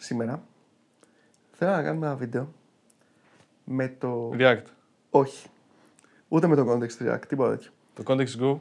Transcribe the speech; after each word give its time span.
σήμερα 0.00 0.42
θέλω 1.52 1.70
να 1.70 1.82
κάνουμε 1.82 2.06
ένα 2.06 2.16
βίντεο 2.16 2.52
με 3.64 3.88
το. 3.88 4.30
React. 4.32 4.64
Όχι. 5.10 5.48
Ούτε 6.28 6.46
με 6.46 6.56
το 6.56 6.72
context 6.72 7.06
react, 7.06 7.26
τίποτα 7.28 7.50
τέτοιο. 7.50 7.70
Το 7.94 8.02
context 8.06 8.40
go. 8.40 8.58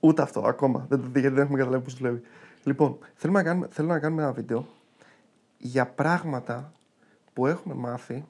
Ούτε 0.00 0.22
αυτό 0.22 0.40
ακόμα. 0.40 0.86
Δεν, 0.88 1.00
γιατί 1.00 1.28
δεν 1.28 1.38
έχουμε 1.38 1.58
καταλάβει 1.58 1.84
πώς 1.84 1.94
δουλεύει. 1.94 2.20
Λοιπόν, 2.64 2.98
θέλουμε 3.14 3.38
να 3.38 3.44
κάνουμε, 3.44 3.68
θέλω 3.70 3.88
να 3.88 3.98
κάνουμε 3.98 4.22
ένα 4.22 4.32
βίντεο 4.32 4.66
για 5.58 5.86
πράγματα 5.86 6.72
που 7.32 7.46
έχουμε 7.46 7.74
μάθει 7.74 8.24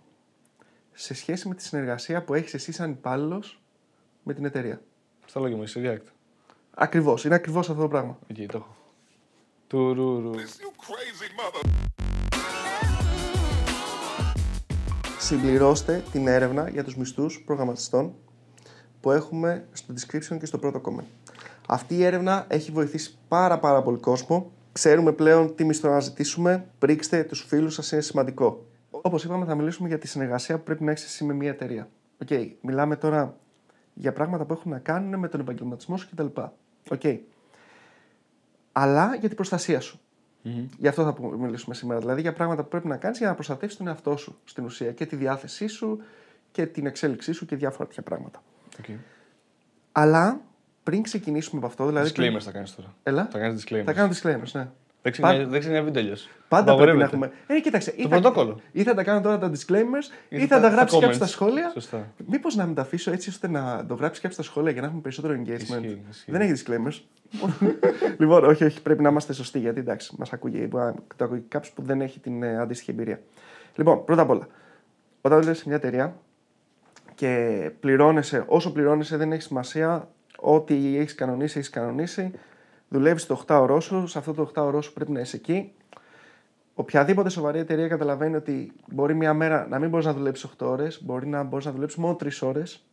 σε 0.93 1.15
σχέση 1.15 1.49
με 1.49 1.55
τη 1.55 1.62
συνεργασία 1.62 2.25
που 2.25 2.35
έχεις 2.35 2.55
εσύ 2.55 2.73
σαν 2.73 2.91
υπάλληλος 2.91 3.61
με 4.23 4.35
την 4.35 4.45
εταιρεία. 4.45 4.81
Στα 5.27 5.41
λόγια 5.41 5.57
μου, 5.57 5.62
είσαι 5.62 5.81
React. 5.85 6.09
Ακριβώς. 6.75 7.25
Είναι 7.25 7.35
ακριβώς 7.35 7.71
αυτό 7.71 7.83
το 7.83 7.89
πράγμα. 7.89 8.19
Εκεί 8.27 8.46
το 8.46 8.57
έχω. 8.57 8.77
Τουρουρου. 9.67 10.31
Συμπληρώστε 15.25 16.03
την 16.13 16.27
έρευνα 16.27 16.69
για 16.69 16.85
τους 16.85 16.96
μισθούς 16.96 17.43
προγραμματιστών 17.46 18.15
που 19.01 19.11
έχουμε 19.11 19.67
στο 19.73 19.95
description 19.95 20.39
και 20.39 20.46
στο 20.46 20.59
πρώτο 20.59 20.81
comment. 20.85 21.05
Αυτή 21.69 21.95
η 21.95 22.05
έρευνα 22.05 22.45
έχει 22.49 22.71
βοηθήσει 22.71 23.19
πάρα 23.29 23.59
πάρα 23.59 23.82
πολύ 23.82 23.99
κόσμο. 23.99 24.53
Ξέρουμε 24.73 25.13
πλέον 25.13 25.55
τι 25.55 25.65
μισθό 25.65 25.89
να 25.89 26.01
ζητήσουμε. 26.01 26.67
Πρήξτε 26.79 27.25
τους 27.25 27.45
φίλους 27.49 27.75
σας, 27.75 27.93
είναι 27.93 28.01
σημαντικό. 28.01 28.67
Όπως 28.91 29.25
είπαμε 29.25 29.45
θα 29.45 29.55
μιλήσουμε 29.55 29.89
για 29.89 29.99
τη 29.99 30.07
συνεργασία 30.07 30.57
που 30.57 30.63
πρέπει 30.63 30.85
να 30.85 30.91
έχεις 30.91 31.05
εσύ 31.05 31.25
με 31.25 31.35
μια 31.35 31.51
εταιρεία. 31.51 31.89
Οκ, 32.23 32.29
μιλάμε 32.61 32.97
τώρα 32.97 33.37
για 33.95 34.12
πράγματα 34.12 34.45
που 34.45 34.53
έχουν 34.53 34.70
να 34.70 34.79
κάνουν 34.79 35.19
με 35.19 35.29
τον 35.29 35.41
επαγγελματισμό 35.41 35.97
σου 35.97 36.09
κτλ. 36.11 36.41
Οκ. 36.91 37.03
Αλλά 38.73 39.15
για 39.15 39.29
την 39.29 39.37
προστασία 39.37 39.81
σου. 39.81 40.01
Γι' 40.78 40.89
αυτό 40.89 41.05
θα 41.05 41.12
που- 41.12 41.36
μιλήσουμε 41.39 41.75
σήμερα. 41.75 42.00
Δηλαδή 42.00 42.20
για 42.20 42.33
πράγματα 42.33 42.62
που 42.62 42.69
πρέπει 42.69 42.86
να 42.86 42.97
κάνεις 42.97 43.19
για 43.19 43.28
να 43.28 43.34
προστατεύσεις 43.34 43.78
τον 43.78 43.86
εαυτό 43.89 44.16
σου 44.16 44.39
στην 44.44 44.64
ουσία 44.64 44.92
και 44.92 45.06
τη 45.06 45.17
διάθεσή 45.17 45.67
σου 45.67 46.03
και 46.53 46.67
την 46.67 46.86
εξέλιξή 46.86 47.33
σου 47.33 47.47
και 47.47 47.56
διάφορα 47.56 47.86
τέτοια 47.89 48.03
πράγματα. 48.03 48.42
Okay. 48.83 48.97
Αλλά 49.92 50.41
πριν 50.83 51.03
ξεκινήσουμε 51.03 51.56
από 51.59 51.67
αυτό, 51.67 51.86
δηλαδή. 51.86 52.11
Disclaimers 52.14 52.41
θα 52.42 52.51
κάνεις 52.51 52.75
τώρα. 52.75 52.95
Έλα. 53.03 53.28
Θα 53.33 53.39
κάνεις 53.39 53.64
disclaimers. 53.64 53.83
Θα 53.84 53.92
κάνω 53.92 54.12
disclaimers, 54.12 54.51
ναι. 54.53 54.69
Δεν 55.05 55.13
ξεκινάει, 55.13 55.45
δεν 55.45 55.61
ξεκινάει 55.61 55.83
βίντεο 55.85 56.03
αλλιώς. 56.03 56.29
Πάντα 56.49 56.65
πρέπει 56.65 56.67
να 56.67 56.73
Απαγορεύεται. 56.73 57.05
έχουμε. 57.05 57.57
Ε, 57.57 57.61
κοίταξε. 57.61 57.93
ή 57.97 58.03
Το 58.03 58.09
θα- 58.09 58.21
πρωτόκολλο. 58.21 58.61
Ή 58.73 58.83
θα 58.83 58.95
τα 58.95 59.03
κάνω 59.03 59.21
τώρα 59.21 59.39
τα 59.39 59.51
disclaimers, 59.51 60.07
ή, 60.29 60.37
Ή 60.37 60.41
θα 60.41 60.47
τα- 60.47 60.55
τα 60.55 60.69
τα 60.69 60.75
γράψεις 60.75 60.99
κάποιο 60.99 61.09
comments. 61.13 61.17
στα 61.17 61.27
σχόλια. 61.27 61.71
Σωστά. 61.73 62.13
Μήπως 62.27 62.55
να 62.55 62.67
μην 62.67 62.75
τα 62.75 62.83
αφήσω 62.83 63.11
έτσι 63.13 63.29
ώστε 63.29 63.49
να 63.49 63.85
το 63.89 63.95
γράψεις 63.95 64.21
κάποιο 64.23 64.35
στα 64.35 64.43
σχόλια 64.43 64.71
για 64.71 64.81
να 64.81 64.87
έχουμε 64.87 65.03
περισσότερο 65.03 65.35
engagement. 65.35 65.61
Ισχύει, 65.61 66.03
ισχύει. 66.11 66.31
Δεν 66.31 66.41
έχει 66.41 66.63
disclaimers. 66.67 67.01
λοιπόν, 68.21 68.45
όχι, 68.45 68.65
όχι, 68.65 68.83
πρέπει 68.83 69.03
να 69.03 69.09
είμαστε 69.09 69.33
σωστοί 69.33 69.59
γιατί 69.59 69.81
εντάξει, 69.81 70.15
μας 70.19 70.33
ακούγει, 70.33 70.67
μπορεί 70.71 70.85
να 70.85 70.95
το 71.17 71.25
ακούει 71.25 71.45
κάποιος 71.49 71.73
που 71.73 71.83
δεν 71.83 72.01
έχει 72.01 72.21
την 72.21 72.43
ε, 72.43 72.59
αντίστοιχη 72.59 72.91
εμπειρία. 72.91 73.21
Λοιπόν, 73.75 74.05
πρώτα 74.05 74.23
απ' 74.23 74.31
όλα, 74.31 74.47
όταν 75.21 75.39
δουλεύεις 75.39 75.59
σε 75.61 75.65
μια 75.69 75.77
εταιρεία 75.77 76.17
και 77.15 77.71
πληρώνεσαι, 77.81 78.45
όσο 78.47 78.73
πληρώνεσαι 78.73 79.17
δεν 79.17 79.33
έχει 79.33 79.43
σημασία, 79.43 80.09
ό,τι 80.37 80.97
έχεις 80.99 81.15
κανονίσει, 81.15 81.59
έχεις 81.59 81.71
κανονίσει. 81.71 82.31
Δουλεύεις 82.89 83.27
το 83.27 83.45
8ωρό 83.47 83.79
σου, 83.81 84.07
σε 84.07 84.19
αυτό 84.19 84.33
το 84.33 84.51
8ωρό 84.55 84.83
σου 84.83 84.93
πρέπει 84.93 85.13
να 85.13 85.21
είσαι 85.21 85.37
εκεί. 85.37 85.73
Οποιαδήποτε 86.75 87.29
σοβαρή 87.29 87.59
εταιρεία 87.59 87.89
καταλαβαίνει 87.89 88.37
ότι 88.37 88.73
μπορεί 88.93 89.15
μια 89.15 89.35
μέρα 89.35 89.67
να 89.71 89.79
μην 89.79 89.89
μπορείς 89.89 90.07
να 90.07 90.13
δουλέψεις 90.13 90.51
8 90.59 90.67
ώρες, 90.67 91.03
μπορεί 91.05 91.27
να 91.27 91.43
μπορείς 91.43 91.65
να 91.65 91.73
δουλέψεις 91.73 91.99
μόνο 91.99 92.17
3 92.17 92.43
ώρες. 92.43 92.85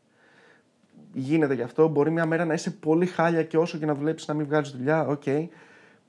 Γίνεται 1.14 1.53
γι' 1.53 1.61
αυτό. 1.61 1.88
Μπορεί 1.88 2.11
μια 2.11 2.25
μέρα 2.25 2.45
να 2.45 2.53
είσαι 2.53 2.72
πολύ 2.72 3.06
χάλια 3.06 3.44
και 3.44 3.58
όσο 3.58 3.78
και 3.78 3.86
να 3.86 3.95
δουλέψεις 3.95 4.28
να 4.28 4.33
μην 4.33 4.45
βγάλει 4.45 4.67
δουλειά. 4.75 5.08
OK. 5.08 5.22
Okay. 5.25 5.48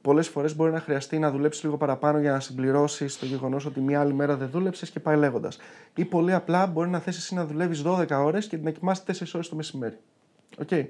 Πολλές 0.03 0.29
φορές 0.29 0.57
μπορεί 0.57 0.73
να 0.73 0.81
χρειαστεί 0.81 1.19
να 1.19 1.31
δουλέψεις 1.31 1.65
λίγο 1.65 1.77
παραπάνω 1.77 2.19
για 2.19 2.33
να 2.33 2.41
συμπληρώσεις 2.41 3.19
το 3.19 3.27
γεγονός 3.27 3.67
ότι 3.67 3.81
μια 3.81 4.01
άλλη 4.01 4.13
μέρα 4.13 4.37
δεν 4.37 4.49
δούλεψες 4.49 4.91
και 4.91 5.01
πάει 5.01 5.17
λέγοντας. 5.17 5.59
Ή 5.95 6.05
πολύ 6.05 6.33
απλά 6.33 6.67
μπορεί 6.67 6.89
να 6.89 6.99
θες 6.99 7.19
εσύ 7.19 7.35
να 7.35 7.47
δουλεύεις 7.47 7.83
12 7.83 8.25
ώρες 8.25 8.47
και 8.47 8.57
να 8.57 8.71
κοιμάσαι 8.71 9.03
4 9.07 9.35
ώρες 9.35 9.49
το 9.49 9.57
μεσημέρι. 9.57 9.99
OK. 10.59 10.69
Okay. 10.71 10.87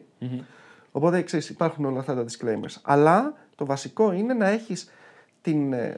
Οπότε 0.92 1.22
ξέρεις, 1.22 1.48
υπάρχουν 1.48 1.84
όλα 1.84 1.98
αυτά 1.98 2.14
τα 2.14 2.24
disclaimers. 2.24 2.80
Αλλά 2.82 3.34
το 3.54 3.66
βασικό 3.66 4.12
είναι 4.12 4.34
να 4.34 4.48
έχεις 4.48 4.90
την, 5.42 5.72
ε, 5.72 5.96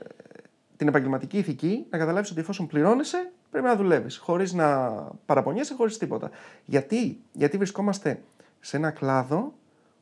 την 0.76 0.88
επαγγελματική 0.88 1.38
ηθική, 1.38 1.86
να 1.90 1.98
καταλάβεις 1.98 2.30
ότι 2.30 2.40
εφόσον 2.40 2.66
πληρώνεσαι, 2.66 3.30
πρέπει 3.50 3.66
να 3.66 3.76
δουλεύεις. 3.76 4.16
Χωρίς 4.16 4.52
να 4.52 4.88
παραπονιέσαι, 5.26 5.74
χωρίς 5.74 5.98
τίποτα. 5.98 6.30
Γιατί; 6.64 7.20
Γιατί 7.32 7.56
βρισκόμαστε 7.56 8.22
σε 8.60 8.76
ένα 8.76 8.90
κλάδο 8.90 9.52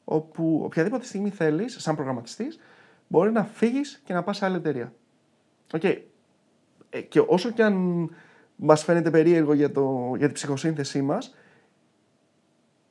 όπου 0.05 0.61
οποιαδήποτε 0.65 1.05
στιγμή 1.05 1.31
θέλεις, 1.31 1.77
σαν 1.81 1.95
προγραμματιστής, 1.95 2.59
μπορεί 3.09 3.33
να 3.33 3.45
φύγεις 3.45 4.03
και 4.05 4.13
να 4.13 4.23
πας 4.23 4.37
σε 4.37 4.45
άλλη 4.45 4.57
εταιρεία. 4.57 4.93
Οκ. 5.73 5.85
Ε, 5.85 7.01
και 7.01 7.23
όσο 7.27 7.51
και 7.51 7.63
αν 7.63 8.09
μας 8.57 8.85
φαίνεται 8.85 9.11
περίεργο 9.11 9.53
για, 9.53 9.73
το, 9.73 10.15
για 10.17 10.27
την 10.27 10.35
ψυχοσύνθεσή 10.35 11.03
μας, 11.03 11.35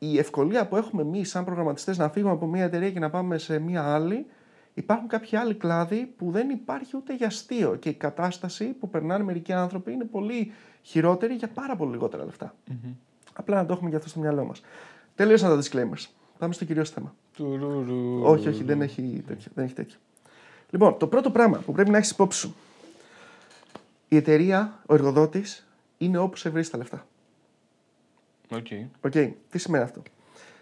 η 0.03 0.17
ευκολία 0.17 0.67
που 0.67 0.75
έχουμε 0.75 1.01
εμείς, 1.01 1.29
σαν 1.29 1.45
προγραμματιστές, 1.45 1.97
να 1.97 2.09
φύγουμε 2.09 2.33
από 2.33 2.45
μια 2.47 2.63
εταιρεία 2.63 2.91
και 2.91 2.99
να 2.99 3.09
πάμε 3.09 3.37
σε 3.37 3.59
μια 3.59 3.93
άλλη, 3.93 4.25
υπάρχουν 4.73 5.07
κάποιοι 5.07 5.37
άλλοι 5.37 5.53
κλάδοι 5.53 6.13
που 6.17 6.31
δεν 6.31 6.49
υπάρχει 6.49 6.97
ούτε 6.97 7.15
για 7.15 7.27
αστείο. 7.27 7.75
Και 7.75 7.89
η 7.89 7.93
κατάσταση 7.93 8.65
που 8.65 8.89
περνάνε 8.89 9.23
μερικοί 9.23 9.53
άνθρωποι 9.53 9.91
είναι 9.91 10.03
πολύ 10.03 10.51
χειρότερη 10.81 11.33
για 11.33 11.47
πάρα 11.47 11.75
πολύ 11.75 11.91
λιγότερα 11.91 12.25
λεφτά. 12.25 12.55
Απλά 13.33 13.55
να 13.55 13.65
το 13.65 13.73
έχουμε 13.73 13.89
και 13.89 13.95
αυτό 13.95 14.09
στο 14.09 14.19
μυαλό 14.19 14.45
μας. 14.45 14.61
Τελείωσαν 15.15 15.49
τα 15.49 15.63
disclaimers. 15.63 16.05
Πάμε 16.37 16.53
στο 16.53 16.65
κυρίως 16.65 16.89
θέμα. 16.89 17.15
Τουρουρου. 17.35 18.21
Όχι, 18.23 18.47
όχι, 18.47 18.63
δεν 18.63 18.81
έχει, 18.81 19.23
τέτοιο, 19.27 19.51
δεν 19.55 19.65
έχει 19.65 19.73
τέτοιο. 19.73 19.97
Λοιπόν, 20.69 20.97
το 20.97 21.07
πρώτο 21.07 21.31
πράγμα 21.31 21.57
που 21.57 21.71
πρέπει 21.71 21.89
να 21.89 21.97
έχεις 21.97 22.11
υπόψη 22.11 22.39
σου. 22.39 22.55
Η 24.07 24.15
εταιρεία, 24.15 24.79
ο 24.85 24.93
εργοδότης, 24.93 25.67
είναι 25.97 26.17
όπου 26.17 26.37
σε 26.37 26.49
βρει 26.49 26.67
τα 26.67 26.77
λεφτά. 26.77 27.05
OK. 28.51 28.67
OK, 29.01 29.11
τι 29.49 29.57
σημαίνει 29.57 29.83
αυτό; 29.83 30.01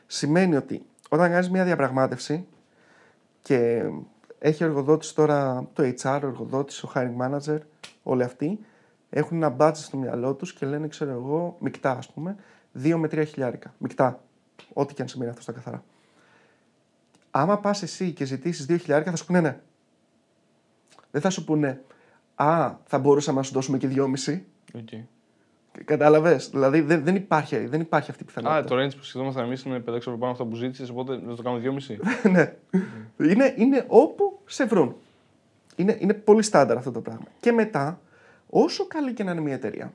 Σημαίνει 0.07 0.55
ότι 0.55 0.85
όταν 1.09 1.31
κάνεις 1.31 1.50
μια 1.50 1.63
διαπραγμάτευση 1.63 2.47
και 3.41 3.83
έχει 4.39 4.63
ο 4.63 4.66
εργοδότης 4.66 5.13
τώρα 5.13 5.67
το 5.73 5.83
HR, 5.83 6.19
ο 6.23 6.27
εργοδότης, 6.27 6.83
ο 6.83 6.91
hiring 6.95 7.16
manager, 7.22 7.57
όλοι 8.03 8.23
αυτοί 8.23 8.59
έχουν 9.09 9.44
ένα 9.44 9.55
budget 9.59 9.75
στο 9.75 9.97
μυαλό 9.97 10.33
τους 10.33 10.53
και 10.53 10.66
λένε, 10.66 10.88
ξέρω 10.88 11.11
εγώ, 11.11 11.57
μεικτά 11.59 11.91
ας 11.91 12.11
πούμε, 12.11 12.35
2 12.83 12.95
με 12.95 13.07
3 13.07 13.23
χιλιάρικα. 13.27 13.73
Μεικτά. 13.77 14.23
Ό,τι 14.73 14.94
και 14.94 15.01
αν 15.01 15.07
σημαίνει 15.07 15.29
αυτό 15.29 15.41
στα 15.41 15.51
καθαρά. 15.51 15.83
Άμα 17.31 17.59
πας 17.59 17.81
εσύ 17.83 18.11
και 18.11 18.25
ζητήσεις 18.25 18.66
2 18.69 18.77
χιλιάρικα, 18.79 19.11
θα 19.11 19.17
σου 19.17 19.25
πούνε 19.25 19.41
ναι. 19.41 19.59
Δεν 21.11 21.21
θα 21.21 21.29
σου 21.29 21.44
πούνε, 21.44 21.81
Α, 22.35 22.75
θα 22.85 23.00
μπορούσαμε 23.00 23.38
να 23.38 23.44
σου 23.44 23.53
δώσουμε 23.53 23.77
και 23.77 23.88
2,5. 23.88 24.41
Οκ. 24.73 24.89
Κατάλαβες; 25.85 26.50
Δηλαδή 26.50 26.81
δεν, 26.81 27.03
δεν, 27.03 27.16
υπάρχει, 27.16 27.57
δεν 27.57 27.81
υπάρχει 27.81 28.12
αυτή 28.12 28.23
η 28.23 28.25
πιθανότητα. 28.25 28.75
Α, 28.75 28.78
το 28.78 28.84
range 28.84 28.95
που 28.97 29.03
σκεφτόμαστε 29.03 29.41
εμείς 29.41 29.56
είναι 29.66 29.84
5 29.90 29.94
ευρώ 29.94 30.17
πάνω 30.17 30.31
από 30.31 30.31
αυτό 30.31 30.45
που 30.45 30.56
ζήτησες, 30.56 30.90
οπότε 30.90 31.19
να 31.25 31.35
το 31.35 31.41
κάνουμε 31.41 31.84
2,5. 31.88 31.97
ναι. 32.31 32.53
είναι, 33.17 33.53
είναι 33.57 33.85
όπου 33.88 34.39
σε 34.45 34.66
βρουν. 34.66 34.95
Είναι, 35.75 35.97
είναι 36.00 36.13
πολύ 36.13 36.41
στάνταρ 36.41 36.78
αυτό 36.78 36.91
το 36.91 37.01
πράγμα. 37.01 37.25
Και 37.39 37.51
μετά, 37.51 38.00
όσο 38.50 38.88
καλή 38.88 39.13
και 39.13 39.23
να 39.23 39.31
είναι 39.31 39.41
μια 39.41 39.53
εταιρεία, 39.53 39.94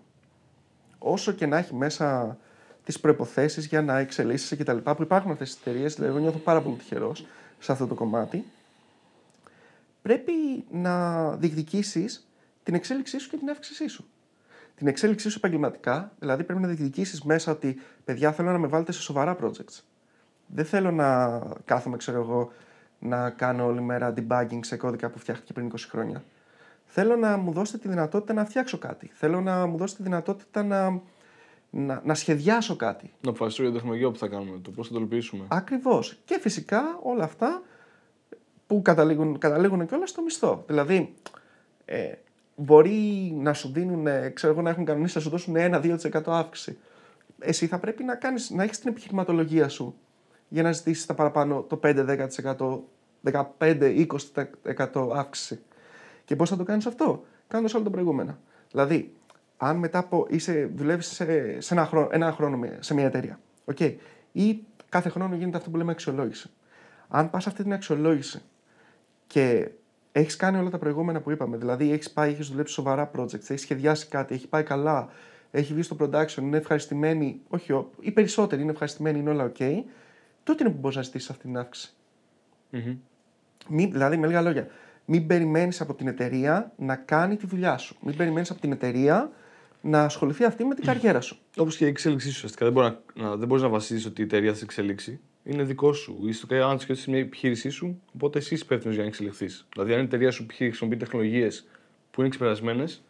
όσο 0.99 1.33
και 1.33 1.47
να 1.47 1.59
έχει 1.59 1.75
μέσα 1.75 2.39
τις 2.85 3.01
προποθέσει 3.01 3.61
για 3.61 3.83
να 3.83 3.99
εξελίσσεσαι 3.99 4.57
κτλ. 4.57 4.77
που 4.77 5.03
υπάρχουν 5.03 5.31
αυτές 5.31 5.49
τις 5.49 5.61
εταιρείες, 5.61 5.95
δηλαδή 5.95 6.13
εγώ 6.13 6.23
νιώθω 6.23 6.39
πάρα 6.39 6.61
πολύ 6.61 6.77
τυχερός 6.77 7.27
σε 7.59 7.73
αυτό 7.73 7.87
το 7.87 7.95
κομμάτι, 7.95 8.45
πρέπει 10.03 10.33
να 10.71 11.31
διεκδικήσεις 11.37 12.29
την 12.63 12.75
εξέλιξή 12.75 13.19
σου 13.19 13.31
και 13.31 13.37
την 13.37 13.51
αύξησή 13.51 13.89
σου. 13.89 14.05
Την 14.75 14.87
εξέλιξή 14.87 15.31
σου 15.31 15.39
επαγγελματικά, 15.39 16.13
δηλαδή 16.19 16.45
πρέπει 16.45 16.61
να 16.61 16.67
διεκδικήσεις 16.67 17.23
μέσα 17.23 17.53
ότι 17.53 17.81
παιδιά 18.05 18.33
θέλω 18.33 18.53
να 18.53 18.59
με 18.59 18.67
βάλετε 18.67 18.93
σε 18.93 19.01
σοβαρά 19.01 19.37
projects. 19.43 19.81
Δεν 20.47 20.65
θέλω 20.65 20.91
να 20.91 21.39
κάθομαι, 21.65 21.97
ξέρω 21.97 22.21
εγώ, 22.21 22.53
να 22.99 23.31
κάνω 23.31 23.65
όλη 23.65 23.81
μέρα 23.81 24.15
debugging 24.17 24.59
σε 24.61 24.77
κώδικα 24.77 25.11
που 25.11 25.19
φτιάχτηκε 25.19 25.53
πριν 25.53 25.73
20 25.73 25.75
χρόνια. 25.89 26.25
Θέλω 26.85 27.17
να 27.17 27.37
μου 27.37 27.53
δώσετε 27.53 27.79
τη 27.79 27.89
δυνατότητα 27.89 28.33
να 28.33 28.45
φτιάξω 28.45 28.79
κάτι. 28.79 29.11
Θέλω 29.13 29.41
να 29.41 29.67
μου 29.67 29.77
δώσετε 29.77 30.03
τη 30.03 30.09
δυνατότητα 30.09 30.63
να, 30.63 31.01
να, 31.71 32.03
να 32.05 32.15
σχεδιάσω 32.15 32.77
κάτι. 32.77 33.13
Να 33.21 33.31
αποφασίσουμε 33.31 33.69
για 33.69 33.79
την 33.79 33.89
τεχνολογία 33.89 34.11
που 34.11 34.19
θα 34.19 34.37
κάνουμε, 34.37 34.59
το 34.59 34.71
πώς 34.71 34.87
θα 34.87 34.93
το 34.93 34.99
υλοποιήσουμε. 34.99 35.45
Ακριβώς. 35.49 36.19
Και 36.25 36.39
φυσικά 36.41 36.99
όλα 37.03 37.25
αυτά 37.25 37.63
που 38.67 38.83
καταλήγουν, 38.83 39.39
καταλήγουν 39.39 39.87
και 39.87 39.95
όλα 39.95 40.07
στο 40.07 40.23
μισθό. 40.23 40.65
Δηλαδή, 40.67 41.15
ε, 41.85 42.13
μπορεί 42.57 43.33
να 43.37 43.53
σου 43.53 43.73
δίνουν, 43.73 44.07
ε, 44.07 44.29
ξέρω 44.29 44.53
εγώ, 44.53 44.63
να 44.63 44.71
έχουν 44.71 44.85
κανονίσει 44.85 45.17
να 45.17 45.23
σου 45.23 45.31
δώσουν 45.31 45.55
1-2% 45.57 46.23
αύξηση. 46.27 46.79
Εσύ 47.39 47.67
θα 47.67 47.79
πρέπει 47.79 48.05
να, 48.05 48.15
κάνεις, 48.15 48.51
να 48.51 48.63
έχεις 48.63 48.79
την 48.79 48.91
επιχειρηματολογία 48.91 49.69
σου 49.69 49.95
για 50.49 50.63
να 50.63 50.73
ζητήσεις 50.73 51.07
τα 51.07 51.15
παραπάνω 51.15 51.63
το 51.63 51.77
5-10%, 51.77 52.81
15-20% 53.59 55.09
αύξηση. 55.15 55.61
Και 56.25 56.37
πώς 56.37 56.51
θα 56.51 56.57
το 56.57 56.65
κάνεις 56.65 56.87
αυτό, 56.87 57.25
κάνοντας 57.49 57.75
όλα 57.75 57.85
τα 57.85 57.91
προηγούμενα. 57.91 58.39
Δηλαδή, 58.71 59.15
αν 59.57 59.77
μετά 59.77 59.99
από 59.99 60.27
είσαι, 60.31 60.71
δουλεύεις 60.75 61.07
σε, 61.07 61.61
σε 61.61 61.75
ένα, 61.75 61.87
χρόνο, 61.87 62.09
ένα 62.11 62.33
χρόνο 62.33 62.57
με- 62.57 62.79
σε 62.81 62.95
μια 62.95 63.05
εταιρεία, 63.07 63.41
okay, 63.75 63.95
ή 64.33 64.63
κάθε 64.89 65.09
χρόνο 65.09 65.35
γίνεται 65.35 65.57
αυτό 65.57 65.71
που 65.71 65.77
λέμε 65.77 65.91
αξιολόγηση. 65.93 66.51
Αν 67.09 67.31
πας 67.31 67.47
αυτή 67.47 67.63
την 67.63 67.73
αξιολόγηση 67.73 68.43
και 69.27 69.71
έχεις 70.17 70.37
κάνει 70.37 70.59
όλα 70.59 70.71
τα 70.71 70.79
προηγούμενα 70.79 71.21
που 71.21 71.31
είπαμε. 71.31 71.57
Δηλαδή, 71.57 71.93
έχεις 71.93 72.11
πάει, 72.11 72.31
έχεις 72.31 72.49
δουλέψει 72.49 72.73
σοβαρά 72.75 73.11
projects, 73.17 73.35
έχεις 73.51 73.61
σχεδιάσει 73.61 74.07
κάτι, 74.09 74.35
έχει 74.35 74.49
πάει 74.49 74.63
καλά, 74.63 75.09
έχει 75.51 75.73
βγει 75.73 75.83
στο 75.83 75.97
production, 76.01 76.37
είναι 76.39 76.57
ευχαριστημένοι, 76.57 77.41
όχι, 77.49 77.73
ο- 77.73 77.91
οι 78.01 78.11
περισσότεροι 78.11 78.63
είναι 78.63 78.71
ευχαριστημένοι, 78.71 79.19
είναι 79.19 79.31
όλα 79.31 79.53
OK, 79.59 79.83
τότε 80.43 80.65
είναι 80.65 80.73
που 80.73 80.79
μπορείς 80.81 80.97
να 80.97 81.03
ζητήσεις 81.03 81.31
αυτή 81.31 81.43
την 81.43 81.57
αύξηση. 81.59 81.93
Μμμ. 82.71 82.97
Μην, 83.69 83.93
δηλαδή, 83.93 84.17
με 84.17 84.27
λίγα 84.27 84.43
λόγια, 84.43 84.67
μην 85.05 85.27
περιμένεις 85.27 85.81
από 85.81 85.95
την 85.95 86.09
εταιρεία 86.09 86.73
να 86.77 86.97
κάνει 86.97 87.37
τη 87.37 87.47
δουλειά 87.47 87.79
σου. 87.79 87.97
Μην 88.01 88.17
περιμένεις 88.17 88.51
από 88.51 88.61
την 88.61 88.73
εταιρεία 88.73 89.31
να 89.81 90.05
ασχοληθεί 90.05 90.45
αυτή 90.45 90.65
με 90.65 90.75
την 90.75 90.85
καριέρα 90.85 91.21
σου. 91.21 91.39
Όπως 91.57 91.77
και 91.77 91.85
η 91.85 91.89
εξέλιξή 91.89 92.27
σου 92.29 92.33
ουσιαστικά. 92.37 92.65
Δεν 92.65 92.73
μπορεί 92.75 92.97
να, 93.15 93.23
να, 93.29 93.37
δεν 93.37 93.49
μπορείς 93.49 93.63
να 93.63 93.69
βασίζεις 93.69 94.07
ότι 94.07 94.21
η 94.21 94.25
εταιρεία 94.25 94.51
θα 94.51 94.57
σε 94.57 94.65
εξελίξει. 94.65 95.21
Είναι 95.45 95.63
δικό 95.63 95.93
σου. 95.93 96.19
Είσαι 96.27 96.47
το 96.47 96.65
αν 96.65 96.79
σκέφτεσαι 96.81 97.11
μια 97.11 97.21
επιχείρησή 97.21 97.69
σου, 97.69 98.01
οπότε 98.15 98.39
εσύ 98.39 98.55
είσαι 98.55 98.65
υπεύθυνος 98.65 98.95
για 98.95 99.05
να 99.05 99.09
εξελιχθείς. 99.09 99.67
Δηλαδή, 99.73 99.93
αν 99.93 100.01
η 100.01 100.03
εταιρεία 100.03 100.31
σου 100.31 100.47
π.χ. 100.47 100.57
χρησιμοποιεί 100.57 100.97
τεχνολογίες 100.97 101.67
που 102.11 102.21
είναι 102.21 102.29
ξεπερασμένες, 102.29 103.03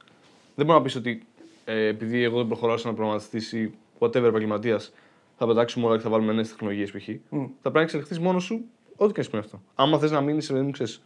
δεν 0.55 0.67
μπορεί 0.67 0.79
να 0.79 0.85
πεις 0.85 0.97
ότι 0.97 1.27
ε, 1.65 1.87
επειδή 1.87 2.23
εγώ 2.23 2.37
δεν 2.37 2.47
προχωράω 2.47 2.77
σαν 2.77 2.95
προγραμματιστή 2.95 3.59
ή 3.59 3.73
whatever 3.99 4.25
επαγγελματίας, 4.25 4.93
θα 5.37 5.47
πετάξουμε 5.47 5.87
όλα 5.87 5.97
και 5.97 6.03
θα 6.03 6.11
βάλουμε 6.11 6.33
νέες 6.33 6.49
τεχνολογίες 6.49 6.91
π.χ. 6.91 7.09
Θα 7.29 7.41
πρέπει 7.61 7.75
να 7.75 7.81
εξελιχθείς 7.81 8.19
μόνος 8.19 8.45
σου, 8.45 8.65
ό,τι 8.97 9.13
και 9.13 9.19
να 9.19 9.25
σημαίνει 9.25 9.45
αυτό. 9.45 9.63
Άμα 9.75 9.99
θες 9.99 10.11
να 10.11 10.21
μείνεις, 10.21 10.47
δεν 10.47 10.71
ξέρεις, 10.71 11.03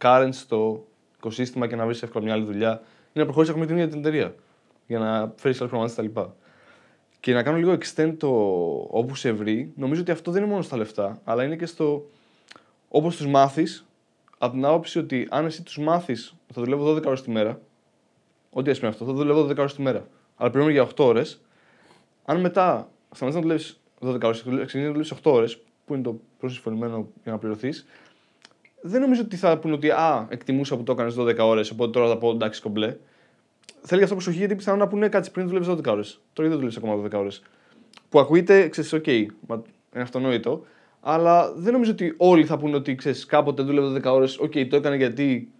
current 0.00 0.28
στο 0.32 0.86
οικοσύστημα 1.16 1.66
και 1.66 1.76
να 1.76 1.84
βρεις 1.84 2.02
εύκολα 2.02 2.24
μια 2.24 2.34
άλλη 2.34 2.44
δουλειά, 2.44 2.82
ή 3.12 3.18
να 3.18 3.24
προχωρήσεις 3.24 3.54
με 3.54 3.66
την 3.66 3.76
ίδια 3.76 3.88
την 3.88 3.98
εταιρεία 3.98 4.34
για 4.86 4.98
να 4.98 5.32
φέρεις 5.36 5.60
άλλους 5.60 5.72
προγραμματιστές 5.72 6.06
κτλ. 6.06 6.20
Και 7.22 7.32
να 7.32 7.42
κάνω 7.42 7.56
λίγο 7.56 7.72
extend 7.72 8.14
το 8.18 8.28
όπου 8.90 9.14
σε 9.14 9.32
βρει, 9.32 9.72
νομίζω 9.76 10.00
ότι 10.00 10.10
αυτό 10.10 10.30
δεν 10.30 10.42
είναι 10.42 10.50
μόνο 10.50 10.62
στα 10.62 10.76
λεφτά, 10.76 11.20
αλλά 11.24 11.44
είναι 11.44 11.56
και 11.56 11.66
στο 11.66 12.10
όπως 12.88 13.16
τους 13.16 13.26
μάθεις, 13.26 13.86
από 14.38 14.52
την 14.52 14.64
άποψη 14.64 14.98
ότι 14.98 15.26
αν 15.30 15.46
εσύ 15.46 15.62
τους 15.62 15.78
μάθεις 15.78 16.34
θα 16.52 16.62
δουλεύω 16.62 16.94
12 16.94 17.04
ώρες 17.06 17.22
τη 17.22 17.30
μέρα, 17.30 17.60
ό,τι 18.50 18.70
ας 18.70 18.78
πούμε 18.78 18.90
αυτό, 18.90 19.04
θα 19.04 19.12
δουλεύω 19.12 19.46
12 19.46 19.56
ώρες 19.56 19.74
τη 19.74 19.82
μέρα, 19.82 20.08
αλλά 20.36 20.50
πληρώνω 20.50 20.72
για 20.72 20.82
8 20.82 21.04
ώρες, 21.04 21.40
αν 22.24 22.40
μετά 22.40 22.88
σταματήσεις 23.10 23.34
να 23.34 23.40
δουλεύεις 23.40 23.80
12 24.00 24.26
ώρες 24.26 24.42
και 24.42 24.50
ξεκινήσεις 24.50 24.74
να 24.74 24.86
δουλεύεις 24.86 25.10
8 25.10 25.32
ώρες, 25.32 25.58
που 25.86 25.94
είναι 25.94 26.02
το 26.02 26.20
προσυμφωνημένο 26.38 27.08
για 27.22 27.32
να 27.32 27.38
πληρωθείς, 27.38 27.86
δεν 28.80 29.00
νομίζω 29.00 29.22
ότι 29.22 29.36
θα 29.36 29.58
πούνε 29.58 29.74
ότι 29.74 29.90
Α, 29.90 30.26
εκτιμούσα 30.30 30.76
που 30.76 30.82
το 30.82 30.92
έκανες 30.92 31.14
12 31.14 31.38
ώρες, 31.38 31.70
οπότε 31.70 31.90
τώρα 31.90 32.08
θα 32.08 32.18
πω 32.18 32.30
εντάξει 32.30 32.60
κομπλέ. 32.60 32.96
Θέλει 33.82 33.98
γι' 33.98 34.02
αυτό 34.02 34.14
προσοχή 34.14 34.38
γιατί 34.38 34.54
πιθανόν 34.54 34.80
να 34.80 34.88
πούνε 34.88 35.08
κάτσε 35.08 35.30
πριν 35.30 35.48
δουλεύει 35.48 35.66
12 35.70 35.84
ώρες. 35.86 36.20
Τώρα 36.32 36.48
γιατί 36.48 36.48
δεν 36.48 36.58
δουλεύει 36.58 36.76
ακόμα 36.78 37.08
12 37.16 37.20
ώρες. 37.20 37.42
Που 38.08 38.18
ακούγεται, 38.18 38.68
ξέρεις, 38.68 38.92
οκ, 38.92 39.06
μα 39.46 39.62
είναι 39.94 40.02
αυτονόητο. 40.02 40.64
Αλλά 41.00 41.52
δεν 41.52 41.72
νομίζω 41.72 41.90
ότι 41.90 42.14
όλοι 42.16 42.44
θα 42.44 42.58
πούνε 42.58 42.76
ότι 42.76 42.94
ξέρεις, 42.94 43.26
κάποτε 43.26 43.62
δούλευε 43.62 44.00
12 44.04 44.12
ώρες. 44.12 44.38
Οκ, 44.38 44.52
το 44.52 44.76
έκανε 44.76 44.96
γιατί 44.96 45.52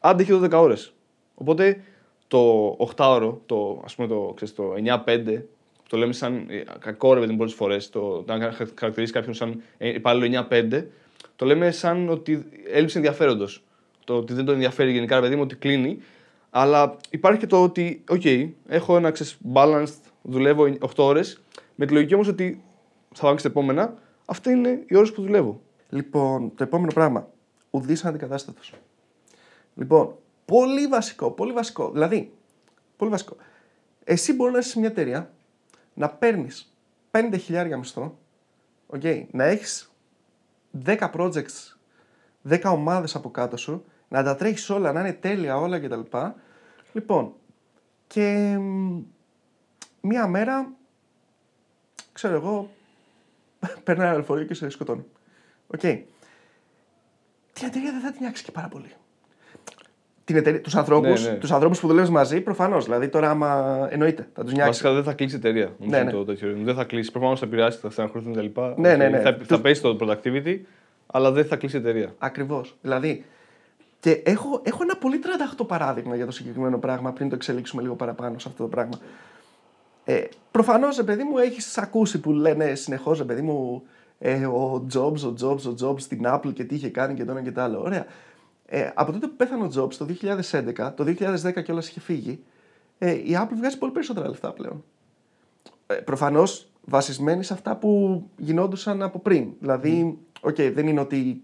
άντεχε 0.00 0.34
12 0.42 0.50
ώρες. 0.52 0.92
Οπότε 1.34 1.80
το 2.28 2.70
8ωρο, 2.96 3.34
το, 3.46 3.82
ας 3.84 3.94
πούμε 3.94 4.08
το, 4.08 4.32
ξέρεις, 4.34 4.54
το 4.54 4.74
9-5, 5.06 5.42
το 5.88 5.96
λέμε 5.96 6.12
σαν 6.12 6.46
ε, 6.48 6.62
κακό 6.78 7.14
ρε 7.14 7.20
παιδί 7.20 7.32
μου 7.32 7.38
πολλές 7.38 7.54
φορές, 7.54 7.90
το, 7.90 8.22
το 8.22 8.32
αν 8.32 8.52
χαρακτηρίζει 8.74 9.12
κάποιον 9.12 9.34
σαν 9.34 9.62
ε, 9.78 9.88
υπάλληλο 9.88 10.46
9-5, 10.50 10.84
το 11.36 11.46
λέμε 11.46 11.70
σαν 11.70 12.08
ότι 12.08 12.46
έλλειψη 12.72 12.96
ενδιαφέροντος. 12.96 13.62
Το 14.04 14.16
ότι 14.16 14.32
δεν 14.32 14.44
τον 14.44 14.54
ενδιαφέρει 14.54 14.92
γενικά 14.92 15.14
ρε 15.14 15.20
παιδί 15.20 15.34
μου, 15.34 15.42
ότι 15.42 15.56
κλείνει. 15.56 15.98
Αλλά 16.58 16.96
υπάρχει 17.10 17.40
και 17.40 17.46
το 17.46 17.62
ότι, 17.62 18.04
οκ, 18.08 18.24
έχω 18.66 18.96
ένα 18.96 19.10
ξέρεις, 19.10 19.38
balanced, 19.52 20.00
δουλεύω 20.22 20.64
8 20.64 20.88
ώρες, 20.96 21.42
με 21.74 21.86
τη 21.86 21.92
λογική 21.92 22.14
όμως 22.14 22.28
ότι 22.28 22.62
θα 23.14 23.20
πάμε 23.20 23.32
και 23.32 23.40
στα 23.40 23.48
επόμενα, 23.48 23.94
αυτά 24.24 24.50
είναι 24.50 24.82
οι 24.86 24.96
ώρες 24.96 25.12
που 25.12 25.22
δουλεύω. 25.22 25.60
Λοιπόν, 25.88 26.54
το 26.54 26.62
επόμενο 26.62 26.92
πράγμα. 26.92 27.28
Ουδής 27.70 28.04
αντικατάστατος. 28.04 28.72
Λοιπόν, 29.74 30.16
πολύ 30.44 30.86
βασικό, 30.86 31.30
πολύ 31.30 31.52
βασικό. 31.52 31.90
Δηλαδή, 31.90 32.32
πολύ 32.96 33.10
βασικό. 33.10 33.36
Εσύ 34.04 34.32
μπορείς 34.32 34.52
να 34.52 34.58
είσαι 34.58 34.68
σε 34.68 34.78
μια 34.78 34.88
εταιρεία 34.88 35.30
να 35.94 36.08
παίρνεις 36.08 36.76
5 37.10 37.36
χιλιάρια 37.38 37.78
μισθό, 37.78 38.18
okay, 38.92 39.24
να 39.30 39.44
έχεις 39.44 39.92
10 40.84 41.10
projects, 41.16 41.76
10 42.48 42.60
ομάδες 42.64 43.14
από 43.14 43.30
κάτω 43.30 43.56
σου, 43.56 43.84
να 44.08 44.22
τα 44.22 44.36
τρέχεις 44.36 44.70
όλα, 44.70 44.92
να 44.92 45.00
είναι 45.00 45.12
τέλεια 45.12 45.56
όλα 45.56 45.80
κτλ. 45.80 46.00
Λοιπόν, 46.96 47.32
και 48.06 48.56
μ, 48.60 48.98
μία 50.00 50.26
μέρα, 50.26 50.68
ξέρω 52.12 52.34
εγώ, 52.34 52.68
περνάει 53.84 54.06
ένα 54.06 54.16
λεωφορείο 54.16 54.44
και 54.44 54.54
σε 54.54 54.68
σκοτώνει. 54.68 55.04
Οκ. 55.66 55.78
Την 57.52 57.66
εταιρεία 57.66 57.90
δεν 57.92 58.00
θα 58.00 58.10
την 58.10 58.18
νοιάξει 58.20 58.44
και 58.44 58.50
πάρα 58.50 58.68
πολύ. 58.68 58.90
Την 60.24 60.36
εταιρεία, 60.36 60.60
τους 60.60 60.74
ανθρώπους, 60.76 61.24
Ναι, 61.24 61.30
ναι. 61.30 61.36
τους 61.38 61.50
ανθρώπους 61.52 61.80
που 61.80 61.86
δουλεύεις 61.86 62.10
μαζί, 62.10 62.40
προφανώς. 62.40 62.84
Δηλαδή 62.84 63.08
τώρα 63.08 63.30
άμα 63.30 63.78
εννοείται, 63.90 64.28
θα 64.34 64.42
τους 64.42 64.52
νοιάξει. 64.52 64.70
Βασικά 64.70 64.92
δεν 64.92 65.02
θα 65.04 65.12
κλείσει 65.12 65.34
η 65.34 65.38
εταιρεία. 65.38 65.64
νομίζω 65.64 65.90
Ναι, 65.90 65.96
είναι 65.96 66.04
ναι. 66.04 66.10
Το 66.10 66.24
τέτοιο. 66.24 66.56
Δεν 66.62 66.74
θα 66.74 66.84
κλείσει. 66.84 67.10
Προφανώς 67.10 67.38
θα 67.40 67.46
επηρεάσει, 67.46 67.78
θα 67.78 67.90
στεναχωρηθούν 67.90 68.32
κτλ. 68.32 68.60
Ναι, 68.76 68.96
ναι, 68.96 69.08
ναι. 69.08 69.20
Θα, 69.20 69.34
Τους- 69.34 69.46
θα 69.46 69.60
πέσει 69.60 69.82
το 69.82 69.96
productivity, 70.00 70.60
αλλά 71.06 71.30
δεν 71.32 71.44
θα 71.46 71.56
κλείσει 71.56 71.76
η 71.76 71.78
εταιρεία. 71.80 72.14
Ακριβώς. 72.18 72.76
Δηλαδή, 72.82 73.24
και 74.00 74.10
έχω, 74.10 74.60
έχω 74.64 74.82
ένα 74.82 74.96
πολύ 74.96 75.20
38 75.58 75.66
παράδειγμα 75.66 76.16
για 76.16 76.26
το 76.26 76.32
συγκεκριμένο 76.32 76.78
πράγμα 76.78 77.12
πριν 77.12 77.28
το 77.28 77.34
εξελίξουμε 77.34 77.82
λίγο 77.82 77.94
παραπάνω 77.94 78.38
σε 78.38 78.48
αυτό 78.48 78.62
το 78.62 78.68
πράγμα. 78.68 78.98
Ε, 80.04 80.24
Προφανώς, 80.50 81.04
παιδί 81.04 81.22
μου, 81.22 81.38
έχεις 81.38 81.78
ακούσει 81.78 82.20
που 82.20 82.32
λένε 82.32 82.74
συνεχώς, 82.74 83.24
παιδί 83.24 83.42
μου, 83.42 83.82
ε, 84.18 84.46
ο 84.46 84.86
Jobs, 84.94 85.20
ο 85.20 85.34
Jobs, 85.40 85.60
ο 85.60 85.74
Jobs 85.80 86.00
στην 86.00 86.22
Apple 86.26 86.52
και 86.52 86.64
τι 86.64 86.74
είχε 86.74 86.88
κάνει 86.88 87.14
και 87.14 87.24
το 87.24 87.30
ένα 87.30 87.42
και 87.42 87.52
το 87.52 87.60
άλλο. 87.60 87.80
Ωραία. 87.80 88.06
Ε, 88.66 88.90
από 88.94 89.12
τότε 89.12 89.26
που 89.26 89.36
πέθανε 89.36 89.64
ο 89.64 89.70
Jobs 89.76 89.94
το 89.94 90.06
2011, 90.80 90.92
το 90.96 91.04
2010 91.04 91.62
κιόλας 91.62 91.88
είχε 91.88 92.00
φύγει, 92.00 92.40
ε, 92.98 93.10
η 93.10 93.30
Apple 93.34 93.54
βγάζει 93.56 93.78
πολύ 93.78 93.92
περισσότερα 93.92 94.28
λεφτά 94.28 94.52
πλέον. 94.52 94.84
Ε, 95.86 95.94
Προφανώς 95.94 96.68
βασισμένη 96.84 97.42
σε 97.42 97.52
αυτά 97.52 97.76
που 97.76 98.22
γινόντουσαν 98.36 99.02
από 99.02 99.18
πριν. 99.18 99.48
Δηλαδή, 99.60 100.18
οκ, 100.40 100.56
δεν 100.56 100.86
είναι 100.86 101.00
ότι 101.00 101.42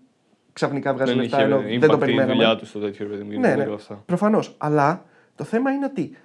ξαφνικά 0.52 0.94
βγάζει 0.94 1.12
δεν 1.12 1.20
λεφτά 1.20 1.36
είχε 1.36 1.46
ενώ 1.46 1.58
impact 1.58 1.78
δεν 1.80 1.88
το 1.88 1.96
η 1.96 1.98
περιμέναμε. 1.98 2.32
δουλειά 2.32 2.56
του 2.56 2.66
στο 2.66 2.78
τέτοιο 2.80 3.06
παιδί 3.06 3.22
μου. 3.22 3.30
Ναι, 3.30 3.36
Ναι, 3.48 3.54
ναι. 3.54 3.64
όλα 3.64 3.74
αυτά. 3.74 4.02
Προφανώς. 4.06 4.54
Αλλά 4.58 5.04
το 5.34 5.44
θέμα 5.44 5.70
είναι 5.70 5.84
ότι 5.84 6.16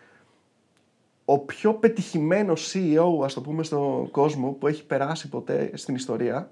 ο 1.25 1.39
πιο 1.39 1.74
πετυχημένο 1.74 2.53
CEO, 2.53 3.24
ας 3.24 3.33
το 3.33 3.41
πούμε, 3.41 3.63
στον 3.63 4.12
κόσμο 4.12 4.51
που 4.51 4.68
έχει 4.68 4.85
περάσει 4.85 5.29
ποτέ 5.29 5.71
στην 5.74 5.95
ιστορία, 5.95 6.51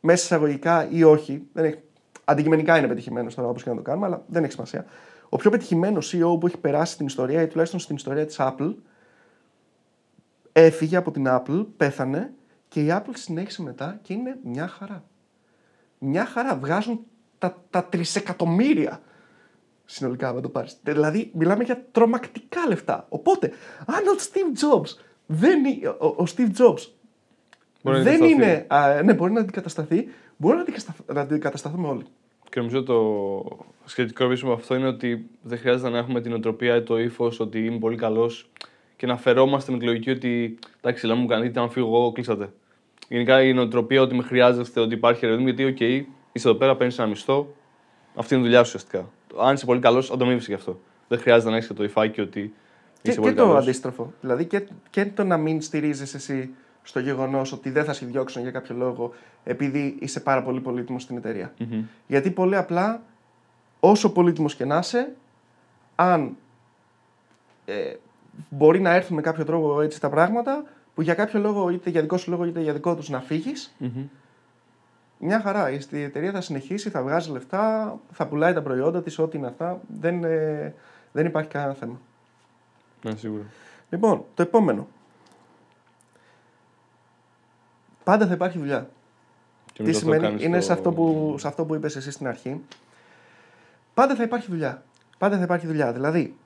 μέσα 0.00 0.24
εισαγωγικά 0.24 0.88
ή 0.90 1.02
όχι, 1.02 1.46
δεν 1.52 1.64
έχει, 1.64 1.78
αντικειμενικά 2.24 2.78
είναι 2.78 2.88
πετυχημένος 2.88 3.34
τώρα 3.34 3.48
όπως 3.48 3.62
και 3.62 3.70
να 3.70 3.76
το 3.76 3.82
κάνουμε, 3.82 4.06
αλλά 4.06 4.24
δεν 4.26 4.42
έχει 4.44 4.52
σημασία. 4.52 4.84
Ο 5.28 5.36
πιο 5.36 5.50
πετυχημένο 5.50 5.98
CEO 6.00 6.40
που 6.40 6.46
έχει 6.46 6.58
περάσει 6.58 6.92
στην 6.92 7.06
ιστορία 7.06 7.42
ή 7.42 7.46
τουλάχιστον 7.46 7.80
στην 7.80 7.96
ιστορία 7.96 8.26
της 8.26 8.36
Apple, 8.38 8.74
έφυγε 10.52 10.96
από 10.96 11.10
την 11.10 11.26
Apple, 11.28 11.66
πέθανε 11.76 12.32
και 12.68 12.80
η 12.80 12.86
Apple 12.90 13.12
συνέχισε 13.12 13.62
μετά 13.62 13.98
και 14.02 14.12
είναι 14.12 14.38
μια 14.44 14.66
χαρά. 14.68 15.04
Μια 16.04 16.24
χαρά. 16.26 16.56
Βγάζουν 16.56 17.00
τα, 17.38 17.62
τα 17.70 17.84
τρισεκατομμύρια 17.84 19.00
συνολικά, 19.84 20.28
αν 20.28 20.42
το 20.42 20.48
πάρεις. 20.48 20.76
Δηλαδή, 20.82 21.30
μιλάμε 21.34 21.64
για 21.64 21.84
τρομακτικά 21.92 22.66
λεφτά. 22.68 23.06
Οπότε, 23.08 23.52
αν 23.86 24.06
ο 24.06 24.16
Steve 24.18 24.58
Jobs 24.80 24.96
δεν 25.26 25.64
είναι. 25.64 25.88
Ο, 25.88 26.06
ο 26.06 26.24
Steve 26.36 26.50
Jobs 26.58 26.86
Μπορεί 27.82 27.96
να 27.96 28.02
δεν 28.02 28.22
αντικατασταθεί. 28.22 28.32
είναι. 28.32 28.64
Α, 28.68 29.02
ναι, 29.02 29.14
μπορεί 29.14 29.32
να 29.32 29.40
αντικατασταθεί. 29.40 30.08
Μπορεί 30.36 30.54
να, 30.56 30.60
αντικατασταθ- 30.62 31.12
να 31.12 31.20
αντικατασταθούμε 31.20 31.88
όλοι. 31.88 32.04
Και 32.50 32.60
νομίζω 32.60 32.82
το 32.82 33.42
σχετικό 33.84 34.28
πίσω 34.28 34.46
με 34.46 34.52
αυτό 34.52 34.74
είναι 34.74 34.86
ότι 34.86 35.28
δεν 35.42 35.58
χρειάζεται 35.58 35.88
να 35.90 35.98
έχουμε 35.98 36.20
την 36.20 36.32
οτροπία 36.32 36.76
ή 36.76 36.82
το 36.82 36.98
ύφος 36.98 37.40
ότι 37.40 37.64
είμαι 37.64 37.78
πολύ 37.78 37.96
καλός 37.96 38.50
και 38.96 39.06
να 39.06 39.16
φερόμαστε 39.16 39.72
με 39.72 39.78
τη 39.78 39.84
λογική 39.84 40.10
ότι 40.10 40.58
εντάξει, 40.80 41.06
να 41.06 41.14
μου 41.14 41.26
κάνετε, 41.26 41.60
αν 41.60 41.70
φύγω 41.70 41.86
εγώ, 41.86 42.12
κλείσατε. 42.12 42.52
Γενικά 43.12 43.42
η 43.42 43.52
νοοτροπία 43.52 44.02
ότι 44.02 44.14
με 44.14 44.22
χρειάζεστε, 44.22 44.80
ότι 44.80 44.94
υπάρχει 44.94 45.26
ρε 45.26 45.30
παιδί 45.32 45.42
μου, 45.42 45.48
γιατί, 45.48 45.64
οκ, 45.64 45.80
είσαι 46.32 46.48
εδώ 46.48 46.54
πέρα, 46.54 46.76
παίρνεις 46.76 46.98
ένα 46.98 47.08
μισθό, 47.08 47.54
αυτή 48.14 48.34
είναι 48.34 48.42
η 48.42 48.46
δουλειά 48.46 48.64
σου 48.64 48.72
ουσιαστικά. 48.74 49.08
Αν 49.46 49.54
είσαι 49.54 49.64
πολύ 49.64 49.80
καλός, 49.80 50.10
ανταμείβεσαι 50.10 50.46
γι' 50.48 50.54
αυτό. 50.54 50.80
Δεν 51.08 51.18
χρειάζεται 51.18 51.50
να 51.50 51.56
έχεις 51.56 51.68
και 51.68 51.74
το 51.74 51.84
υφάκι 51.84 52.20
ότι 52.20 52.54
Και, 53.02 53.10
είσαι 53.10 53.14
και 53.14 53.20
πολύ 53.20 53.34
το 53.34 53.42
καλός. 53.46 53.62
αντίστροφο. 53.62 54.12
Δηλαδή 54.20 54.44
και, 54.44 54.66
και 54.90 55.06
το 55.06 55.24
να 55.24 55.36
μην 55.36 55.60
στηρίζεσαι 55.60 56.14
εσύ 56.14 56.50
στο 56.82 57.00
γεγονός 57.00 57.52
ότι 57.52 57.70
δεν 57.70 57.84
θα 57.84 57.92
σε 57.92 58.06
διώξουν 58.06 58.42
για 58.42 58.50
κάποιο 58.50 58.74
λόγο 58.76 59.14
επειδή 59.44 59.96
είσαι 60.00 60.20
πάρα 60.20 60.42
πολύ 60.42 60.60
πολύτιμος 60.60 61.02
στην 61.02 61.16
εταιρεία. 61.16 61.52
Γιατί 62.06 62.30
πολύ 62.30 62.56
απλά, 62.56 63.02
όσο 63.80 64.12
πολύτιμος 64.12 64.54
και 64.54 64.64
να 64.64 64.78
είσαι, 64.78 65.12
αν 65.94 66.36
ε, 67.64 67.94
μπορεί 68.48 68.80
να 68.80 68.94
έρθουν 68.94 69.16
με 69.16 69.22
κάποιο 69.22 69.44
τρόπο 69.44 69.80
έτσι 69.80 70.00
τα 70.00 70.08
πράγματα 70.08 70.64
που 70.94 71.02
για 71.02 71.14
κάποιο 71.14 71.40
λόγο, 71.40 71.70
είτε 71.70 71.90
για 71.90 72.00
δικό 72.00 72.16
σου 72.16 72.30
λόγο 72.30 72.44
είτε 72.44 72.60
για 72.60 72.72
δικό 72.72 72.94
τους 72.96 73.08
να 73.08 73.20
φύγεις, 73.20 73.74
μια 75.18 75.40
χαρά. 75.40 75.70
Η 75.70 75.78
εταιρεία 76.02 76.32
θα 76.32 76.40
συνεχίσει, 76.40 76.90
θα 76.90 77.02
βγάζει 77.02 77.30
λεφτά, 77.30 77.98
θα 78.12 78.26
πουλάει 78.26 78.52
τα 78.52 78.62
προϊόντα 78.62 79.02
της, 79.02 79.18
ό,τι 79.18 79.38
είναι 79.38 79.46
αυτά. 79.46 79.80
Δεν, 80.00 80.24
ε, 80.24 80.74
δεν 81.12 81.26
υπάρχει 81.26 81.48
κανένα 81.50 81.74
θέμα. 81.74 82.00
Ναι, 83.02 83.16
σίγουρα. 83.16 83.42
Λοιπόν, 83.90 84.24
το 84.34 84.42
επόμενο. 84.42 84.86
Πάντα 88.04 88.26
θα 88.26 88.32
υπάρχει 88.32 88.58
δουλειά. 88.58 88.90
Και 89.72 89.82
Τι 89.82 89.82
μετά 89.82 89.96
αυτό 89.96 90.00
σημαίνει, 90.10 90.22
κάνεις 90.22 90.44
είναι 90.44 90.56
το- 90.58 90.64
σε 90.64 90.72
αυτό 90.72 90.92
που, 90.92 91.34
σε 91.38 91.48
αυτό 91.48 91.64
που 91.64 91.74
είπες 91.74 91.96
εσύ 91.96 92.10
στην 92.10 92.26
αρχή. 92.26 92.60
πάντα 93.94 94.14
θα 94.14 94.22
υπάρχει 94.22 94.50
δουλειά. 94.50 94.82
Πάντα 95.18 95.36
θα 95.36 95.42
υπάρχει 95.42 95.66
δουλειά. 95.66 95.92
Δηλαδή, 95.92 96.36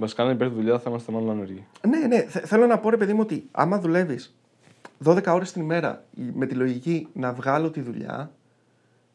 Βασικά, 0.00 0.22
αν 0.22 0.30
υπάρχει 0.30 0.54
δουλειά, 0.54 0.78
θα 0.78 0.90
είμαστε 0.90 1.12
μάλλον 1.12 1.30
άνεργοι. 1.30 1.66
ναι, 1.88 1.98
ναι, 2.06 2.20
θε- 2.20 2.46
θέλω 2.46 2.66
να 2.66 2.78
πω 2.78 2.90
ρε 2.90 2.96
παιδί 2.96 3.12
μου 3.12 3.20
ότι 3.22 3.48
άμα 3.50 3.78
δουλεύεις 3.80 4.36
12 5.04 5.26
ώρες 5.26 5.52
την 5.52 5.62
ημέρα 5.62 6.04
με 6.34 6.46
τη 6.46 6.54
λογική 6.54 7.08
να 7.12 7.32
βγάλω 7.32 7.70
τη 7.70 7.80
δουλειά 7.80 8.30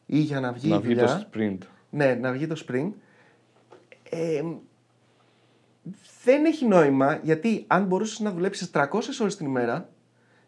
ή 0.06 0.18
για 0.18 0.40
να 0.40 0.52
βγει 0.52 0.68
να 0.70 0.76
η 0.76 0.78
βγει 0.78 0.94
δουλειά. 0.94 1.06
το 1.06 1.26
sprint. 1.38 1.58
Ναι, 1.90 2.14
να 2.14 2.32
βγει 2.32 2.46
το 2.46 2.64
spring. 2.68 2.90
Ε, 4.10 4.42
δεν 6.24 6.44
έχει 6.44 6.66
νόημα 6.66 7.18
γιατί 7.22 7.64
αν 7.66 7.84
μπορούσες 7.84 8.20
να 8.20 8.30
δουλέψεις 8.32 8.70
300 8.74 9.20
ώρες 9.20 9.36
την 9.36 9.46
ημέρα 9.46 9.88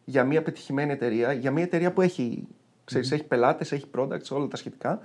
για 0.04 0.24
μια 0.24 0.42
πετυχημένη 0.42 0.92
εταιρεία, 0.92 1.32
για 1.32 1.50
μια 1.50 1.62
εταιρεία 1.62 1.92
που 1.92 2.00
έχει, 2.00 2.46
ξέρεις, 2.84 3.12
έχει 3.12 3.24
πελάτες, 3.24 3.72
έχει 3.72 3.84
products, 3.96 4.28
όλα 4.30 4.46
τα 4.46 4.56
σχετικά. 4.56 5.00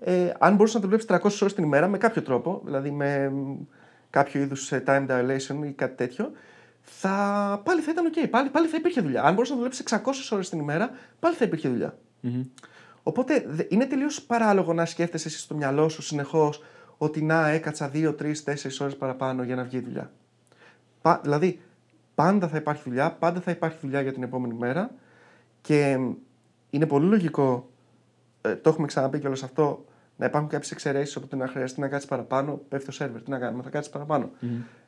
Ε, 0.00 0.32
αν 0.38 0.52
μπορούσες 0.54 0.74
να 0.74 0.80
δουλέψεις 0.80 1.08
300 1.10 1.42
ώρες 1.42 1.54
την 1.54 1.64
ημέρα 1.64 1.88
με 1.88 1.98
κάποιο 1.98 2.22
τρόπο, 2.22 2.60
δηλαδή 2.64 2.90
με 2.90 3.28
μ, 3.30 3.54
κάποιο 4.10 4.40
είδους 4.40 4.72
time 4.86 5.06
dilation 5.08 5.64
ή 5.66 5.70
κάτι 5.72 5.96
τέτοιο, 5.96 6.32
θα, 6.82 7.60
πάλι 7.64 7.80
θα 7.80 7.90
ήταν 7.90 8.12
OK. 8.14 8.28
Πάλι, 8.30 8.48
πάλι 8.50 8.66
θα 8.66 8.76
υπήρχε 8.76 9.00
δουλειά. 9.00 9.22
Αν 9.22 9.30
μπορούσες 9.34 9.50
να 9.50 9.56
δουλέψεις 9.56 9.84
600 10.04 10.12
ώρες 10.30 10.48
την 10.48 10.58
ημέρα, 10.58 10.90
πάλι 11.20 11.34
θα 11.34 11.44
υπήρχε 11.44 11.68
δουλειά. 11.68 11.98
Οπότε 13.02 13.44
δε- 13.48 13.64
είναι 13.68 13.86
τελείως 13.86 14.22
παράλογο 14.22 14.72
να 14.72 14.84
σκέφτεσαι 14.84 15.28
εσύ 15.28 15.38
στο 15.38 15.54
μυαλό 15.54 15.88
σου 15.88 16.02
συνεχώς 16.02 16.62
ότι 16.98 17.22
να 17.22 17.48
έκατσα 17.48 17.90
2, 17.94 18.14
3, 18.14 18.32
4 18.44 18.80
ώρες 18.80 18.96
παραπάνω 18.96 19.42
για 19.42 19.54
να 19.56 19.62
βγει 19.64 19.76
η 19.76 19.80
δουλειά. 19.80 20.10
Πα, 21.02 21.20
δηλαδή, 21.22 21.60
πάντα 22.14 22.48
θα 22.48 22.56
υπάρχει 22.56 22.82
δουλειά, 22.84 23.12
πάντα 23.12 23.40
θα 23.40 23.50
υπάρχει 23.50 23.78
δουλειά 23.80 24.00
για 24.00 24.12
την 24.12 24.22
επόμενη 24.22 24.54
μέρα 24.54 24.90
και 25.60 25.96
μ, 25.98 26.12
είναι 26.70 26.86
πολύ 26.86 27.06
λογικό, 27.06 27.70
ε, 28.40 28.54
το 28.56 28.68
έχουμε 28.70 28.86
ξαναπεί 28.86 29.18
κιόλας 29.18 29.42
αυτό, 29.42 29.84
να 30.18 30.26
υπάρχουν 30.26 30.50
κάποιες 30.50 30.70
εξαιρέσεις 30.70 31.16
όπου 31.16 31.36
να 31.36 31.46
χρειαστεί 31.48 31.80
να 31.80 31.88
κάτσεις 31.88 32.08
παραπάνω, 32.08 32.60
πέφτει 32.68 32.86
το 32.86 32.92
σερβερ. 32.92 33.22
Τι 33.22 33.30
να 33.30 33.38
κάνουμε, 33.38 33.62
θα 33.62 33.70
κάτσεις 33.70 33.92
παραπάνω. 33.92 34.30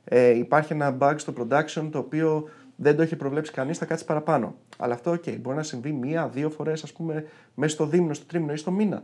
Ε, 0.04 0.28
υπάρχει 0.28 0.72
ένα 0.72 0.96
bug 1.00 1.14
στο 1.16 1.32
production 1.38 1.88
το 1.92 1.99
οποίο 1.99 2.49
δεν 2.76 2.96
το 2.96 3.02
έχει 3.02 3.16
προβλέψει 3.16 3.52
κανείς, 3.52 3.78
θα 3.78 3.84
κάτσεις 3.84 4.06
παραπάνω. 4.06 4.54
Αλλά 4.78 4.94
αυτό, 4.94 5.10
OK, 5.12 5.38
μπορεί 5.40 5.56
να 5.56 5.62
συμβεί 5.62 5.92
μία-δύο 5.92 6.50
φορές, 6.50 6.82
ας 6.82 6.92
πούμε, 6.92 7.25
μέσα 7.54 7.75
στο 7.75 7.87
δίμηνο, 7.87 8.14
στο 8.14 8.25
τρίμηνο 8.26 8.52
ή 8.52 8.56
στο 8.56 8.70
μήνα. 8.70 9.02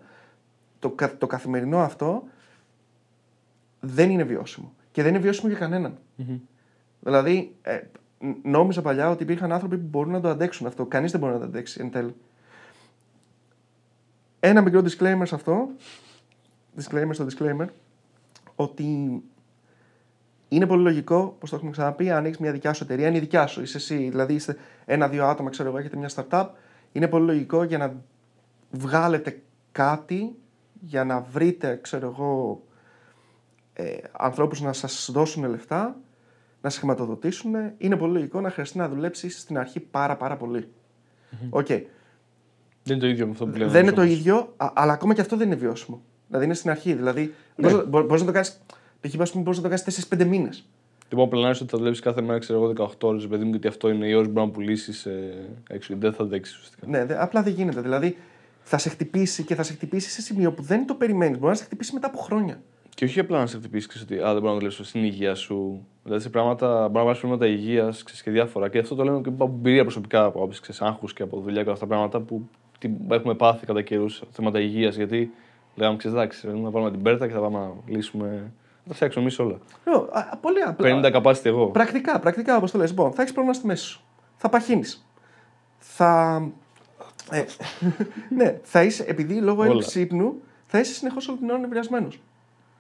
Το, 0.79 0.91
κα- 0.91 1.17
το 1.19 1.27
καθημερινό 1.27 1.79
αυτό 1.79 2.23
δεν 3.81 4.11
είναι 4.11 4.23
βιώσιμο. 4.25 4.73
Και 4.93 5.03
δεν 5.03 5.11
είναι 5.15 5.23
βιώσιμο 5.23 5.49
για 5.49 5.59
κανέναν. 5.59 5.99
Δηλαδή, 7.01 7.57
ε, 7.63 7.81
ν- 8.19 8.35
νόμιζα 8.43 8.83
παλιά 8.83 9.11
ότι 9.11 9.23
υπήρχαν 9.23 9.53
άνθρωποι 9.53 9.77
που 9.79 9.87
μπορούν 9.89 10.13
να 10.13 10.21
το 10.21 10.29
αντέξουν 10.29 10.67
αυτό. 10.67 10.87
Κανείς 10.87 11.11
δεν 11.11 11.21
μπορεί 11.21 11.33
να 11.33 11.39
το 11.39 11.45
αντέξει 11.45 11.81
εν 11.81 11.91
τέλει. 11.91 12.15
Ένα 14.41 14.61
μικρό 14.63 14.81
disclaimer 14.81 15.23
σε 15.25 15.35
αυτό. 15.35 15.69
Disclaimer 16.77 17.11
στο 17.11 17.27
disclaimer. 17.27 17.67
Ότι 18.55 18.85
είναι 20.49 20.67
πολύ 20.67 20.83
λογικό, 20.83 21.37
πώ 21.41 21.49
το 21.49 21.57
έχουμε 21.57 21.71
ξαναπεί, 21.71 22.11
αν 22.11 22.25
έχεις 22.25 22.39
μια 22.39 22.53
δικιά 22.53 22.73
σου 22.73 22.85
εταιρεία, 22.85 23.07
είναι 23.07 23.17
η 23.17 23.21
δικιά 23.21 23.47
σου. 23.47 23.63
Είσαι 23.63 23.77
εσύ, 23.77 23.97
δηλαδή 23.97 24.35
είστε 24.35 24.57
ένα-δύο 24.85 25.27
άτομα, 25.27 25.51
ξέρω 25.51 25.69
εγώ, 25.69 25.79
έχετε 25.79 25.97
μια 25.97 26.11
startup. 26.15 26.49
Είναι 26.93 27.09
πολύ 27.09 27.27
λογικό 27.27 27.63
για 27.63 27.79
να 27.79 27.95
βγάλετε 28.71 29.43
κάτι, 29.73 30.35
για 30.81 31.05
να 31.05 31.21
βρείτε, 31.21 31.79
ξέρω 31.83 32.07
εγώ, 32.07 32.63
ε, 33.73 33.97
ανθρώπους 34.13 34.61
να 34.61 34.73
σας 34.73 35.11
δώσουν 35.13 35.45
λεφτά, 35.45 35.97
να 36.61 36.71
σε 36.71 36.79
χρηματοδοτήσουν. 36.79 37.55
Είναι 37.79 37.97
πολύ 37.97 38.13
λογικό 38.13 38.41
να 38.41 38.51
χρειαστεί 38.51 38.79
να 38.79 38.89
δουλέψεις 38.89 39.41
στην 39.41 39.59
αρχή 39.59 39.81
πάρα 39.81 40.17
πάρα 40.17 40.37
πολύ. 40.37 40.69
Οκ. 41.51 41.67
Δεν 41.67 42.97
είναι 42.97 42.99
το 42.99 43.07
ίδιο 43.07 43.27
με 43.27 43.33
αυτό 43.33 43.47
που 43.47 43.57
λέμε. 43.57 43.71
Δεν 43.71 43.83
είναι 43.83 43.93
το 43.93 44.01
όμως. 44.01 44.13
ίδιο, 44.13 44.55
α- 44.57 44.73
αλλά 44.75 44.93
ακόμα 44.93 45.15
και 45.15 45.21
αυτό 45.21 45.37
δεν 45.37 45.47
είναι 45.47 45.57
βιώσιμο. 45.57 46.03
Δηλαδή 46.27 46.45
είναι 46.45 46.55
στην 46.55 46.71
αρχή. 46.71 46.93
Δηλαδή 46.95 47.35
Ναι. 47.57 47.69
μπορείς, 47.71 47.77
να- 47.77 48.03
μπορείς 48.03 48.21
να 48.21 48.27
το 48.27 48.33
κάνεις, 48.33 48.61
π.χ. 49.01 49.21
ας 49.21 49.31
πούμε, 49.31 49.43
μπορείς 49.43 49.59
να 49.61 49.69
το 49.69 49.69
κάνεις 49.77 49.85
4-5 49.85 50.25
μήνες. 50.25 50.65
Λοιπόν, 51.09 51.29
πλανάρεις 51.29 51.61
ότι 51.61 51.71
θα 51.71 51.79
δουλεύει 51.79 52.01
κάθε 52.01 52.21
μέρα, 52.23 52.39
ξέρω 52.39 52.59
εγώ, 52.59 52.67
18 52.69 53.09
ώρες, 53.09 53.27
παιδί 53.27 53.45
μου, 53.45 53.51
γιατί 53.51 53.67
αυτό 53.69 53.89
είναι 53.91 54.07
οι 54.09 54.15
ώρες 54.15 54.27
που 54.27 54.33
μπορεί 54.33 54.47
να 54.47 54.53
πουλήσεις 54.53 55.07
ε, 55.07 55.35
έξω. 55.69 55.87
Γιατί 55.93 56.07
δεν 56.07 56.13
θα 56.13 56.23
αντέξεις 56.23 56.57
ουσιαστικά. 56.57 56.87
Ναι, 56.87 57.05
δε- 57.05 57.23
απλά 57.23 57.43
δεν 57.43 57.53
γίνεται. 57.53 57.81
Δηλαδή 57.81 58.17
θα 58.63 58.79
σε 58.79 58.89
χτυπήσει 58.89 59.43
και 59.45 59.55
θα 59.55 59.63
σε 59.63 59.73
χτυπήσει 59.73 60.11
σε 60.11 60.21
σημείο 60.21 60.53
που 60.53 60.63
δεν 60.63 60.87
το 60.87 60.95
περιμένεις. 60.95 61.39
Μπορεί 61.39 61.51
να 61.51 61.57
σε 61.59 61.65
χτυπήσει 61.65 61.95
μετά 61.95 62.07
από 62.07 62.19
χρόνια. 62.19 62.61
Και 62.95 63.05
όχι 63.05 63.21
απλά 63.21 63.39
να 63.39 63.47
σε 63.47 63.57
χτυπήσει 63.57 63.89
ξέρεις, 63.89 64.07
ότι 64.11 64.19
α, 64.21 64.25
δεν 64.33 64.35
μπορεί 64.35 64.47
να 64.47 64.53
δουλέψει 64.55 64.85
στην 64.85 65.05
υγεία 65.05 65.35
σου. 65.35 65.87
Δηλαδή 66.05 66.23
σε 66.23 66.29
πράγματα, 66.31 66.67
μπορεί 66.83 66.93
να 66.93 67.05
βάλεις 67.05 67.19
πράγματα 67.21 67.47
υγείας 67.47 68.03
και 68.23 68.31
διάφορα. 68.31 68.69
Και 68.69 68.79
αυτό 68.79 68.95
το 68.95 69.05
λέω 69.05 69.21
και 69.21 69.29
από 69.29 69.45
εμπειρία 69.45 69.83
προσωπικά 69.83 70.25
από 70.25 70.39
άποψη 70.39 70.61
άγχους 70.79 71.13
και 71.13 71.23
από 71.23 71.41
δουλειά 71.41 71.63
και 71.65 71.71
αυτά 71.71 71.81
τα 71.87 71.95
πράγματα 71.95 72.21
που 72.21 72.49
τι 72.79 72.91
έχουμε 73.11 73.35
πάθει 73.35 73.67
κατά 73.67 73.83
καιρούς 73.83 74.23
θέματα 74.31 74.61
υγείας. 74.61 74.97
Γιατί 74.97 75.31
λέγαμε, 75.77 75.97
ξέρεις, 75.97 76.17
εντάξει, 76.17 76.47
να 76.49 76.71
βάλουμε 76.71 76.91
την 76.91 77.03
πέρτα 77.03 77.27
και 77.27 77.33
θα 77.33 77.41
πάμε 77.41 77.59
να 77.59 77.73
λύσουμε. 77.87 78.53
Θα 78.83 78.89
τα 78.89 78.95
φτιάξουμε 78.95 79.25
εμείς 79.25 79.39
όλα. 79.39 79.59
Ναι, 79.85 79.93
α, 79.95 80.29
α, 80.33 80.37
πολύ 80.37 80.61
απλά. 80.61 81.01
50 81.03 81.23
capacity 81.23 81.45
εγώ. 81.45 81.67
Πρακτικά, 81.67 82.19
πρακτικά 82.19 82.57
όπως 82.57 82.71
το 82.71 82.79
λες. 82.79 82.91
Λοιπόν, 82.91 83.13
θα 83.13 83.21
έχεις 83.23 83.33
πρόβλημα 83.33 83.57
στη 83.57 83.67
μέση 83.67 83.85
σου. 83.85 84.01
Θα 84.37 84.49
παχύνεις. 84.49 85.07
Θα. 85.79 86.43
Ε, 87.31 87.45
ναι, 88.37 88.59
θα 88.63 88.83
είσαι, 88.83 89.05
επειδή 89.07 89.35
λόγω 89.35 89.61
Όλα. 89.61 89.71
έλλειψης 89.71 89.95
ύπνου, 89.95 90.35
θα 90.67 90.79
είσαι 90.79 90.93
συνεχώς 90.95 91.29
όλη 91.29 91.39
την 91.39 91.51
ώρα 91.51 91.59
νευριασμένος. 91.59 92.21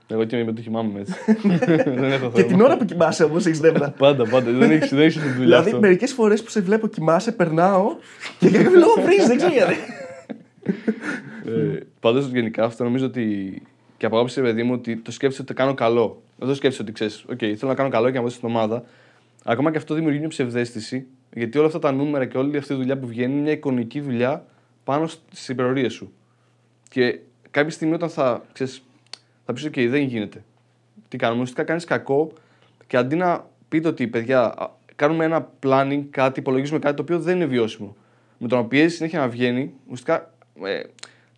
Εγώ 0.08 0.24
και 0.24 0.44
με 0.44 0.52
το 0.52 0.60
κοιμάμαι 0.60 1.00
έτσι. 1.00 1.14
δεν 1.84 2.04
έχω 2.04 2.30
Και 2.30 2.40
θέμα. 2.40 2.46
την 2.46 2.60
ώρα 2.60 2.76
που 2.76 2.84
κοιμάσαι 2.84 3.24
όμως 3.24 3.46
έχεις 3.46 3.60
νεύρα. 3.60 3.90
Πάντα, 3.98 4.28
πάντα. 4.28 4.50
δεν 4.50 4.70
έχει 4.70 4.94
δεν 4.94 5.04
έχεις 5.04 5.14
τη 5.14 5.20
δουλειά 5.20 5.34
δηλαδή, 5.36 5.68
αυτό. 5.68 5.80
μερικές 5.80 6.12
φορές 6.12 6.42
που 6.42 6.50
σε 6.50 6.60
βλέπω 6.60 6.86
κοιμάσαι, 6.86 7.32
περνάω 7.32 7.96
και 8.38 8.48
για 8.48 8.62
κάποιο 8.62 8.78
λόγο 8.78 8.94
βρίζεις, 9.04 9.26
δεν 9.26 9.36
ξέρω 9.36 9.52
γιατί. 9.52 9.76
Ε, 11.46 11.78
Πάντως 12.00 12.26
γενικά 12.26 12.64
αυτό 12.64 12.84
νομίζω 12.84 13.06
ότι 13.06 13.62
και 13.96 14.06
από 14.06 14.16
άποψη 14.16 14.40
παιδί 14.40 14.62
μου 14.62 14.72
ότι 14.72 14.96
το 14.96 15.10
σκέφτεσαι 15.10 15.42
ότι 15.42 15.54
το 15.54 15.58
κάνω 15.62 15.74
καλό. 15.74 16.22
Δεν 16.38 16.48
το 16.48 16.54
σκέφτεσαι 16.54 16.82
ότι 16.82 16.92
ξέρεις, 16.92 17.24
OK, 17.32 17.38
θέλω 17.38 17.70
να 17.70 17.74
κάνω 17.74 17.88
καλό 17.88 18.10
και 18.10 18.16
να 18.16 18.22
δώσω 18.22 18.36
στην 18.36 18.48
ομάδα. 18.48 18.84
Ακόμα 19.44 19.70
και 19.70 19.76
αυτό 19.76 19.94
δημιουργεί 19.94 20.18
μια 20.18 20.28
ψευδέστηση 20.28 21.06
γιατί 21.34 21.58
όλα 21.58 21.66
αυτά 21.66 21.78
τα 21.78 21.92
νούμερα 21.92 22.24
και 22.26 22.38
όλη 22.38 22.56
αυτή 22.56 22.72
η 22.72 22.76
δουλειά 22.76 22.98
που 22.98 23.06
βγαίνει 23.06 23.32
είναι 23.32 23.42
μια 23.42 23.52
εικονική 23.52 24.00
δουλειά 24.00 24.44
πάνω 24.84 25.06
στις 25.06 25.48
υπερορίες 25.48 25.92
σου. 25.92 26.12
Και 26.88 27.18
κάποια 27.50 27.70
στιγμή 27.70 27.94
όταν 27.94 28.08
θα, 28.08 28.44
ξέρεις, 28.52 28.82
θα 29.44 29.52
πεις: 29.52 29.66
OK, 29.66 29.86
δεν 29.88 30.02
γίνεται. 30.02 30.44
Τι 31.08 31.16
κάνουμε, 31.16 31.40
ουσιαστικά 31.40 31.66
κάνεις 31.66 31.84
κακό 31.84 32.32
και 32.86 32.96
αντί 32.96 33.16
να 33.16 33.46
πείτε 33.68 33.88
ότι 33.88 34.06
παιδιά, 34.06 34.40
α, 34.42 34.70
κάνουμε 34.96 35.24
ένα 35.24 35.50
planning, 35.62 36.02
κάτι, 36.10 36.40
υπολογίζουμε 36.40 36.78
κάτι 36.78 36.96
το 36.96 37.02
οποίο 37.02 37.20
δεν 37.20 37.36
είναι 37.36 37.46
βιώσιμο. 37.46 37.96
Με 38.38 38.48
το 38.48 38.56
να 38.56 38.64
πιέζει 38.64 38.94
συνέχεια 38.94 39.18
να 39.18 39.28
βγαίνει, 39.28 39.72
ουσιαστικά 39.84 40.34
ε, 40.64 40.82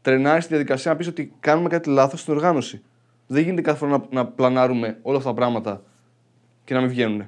τρενάρεις 0.03 0.45
τη 0.45 0.49
διαδικασία 0.51 0.91
να 0.91 0.97
πεις 0.97 1.07
ότι 1.07 1.33
κάνουμε 1.41 1.69
κάτι 1.69 1.89
λάθος 1.89 2.21
στην 2.21 2.35
οργάνωση. 2.35 2.83
Δεν 3.27 3.43
γίνεται 3.43 3.63
κάθε 3.63 3.79
φορά 3.79 3.91
να, 3.91 4.07
να 4.11 4.27
πλανάρουμε 4.27 4.99
όλα 5.03 5.17
αυτά 5.17 5.29
τα 5.29 5.35
πράγματα 5.35 5.83
και 6.65 6.75
να 6.75 6.81
μην 6.81 6.89
βγαίνουν. 6.89 7.27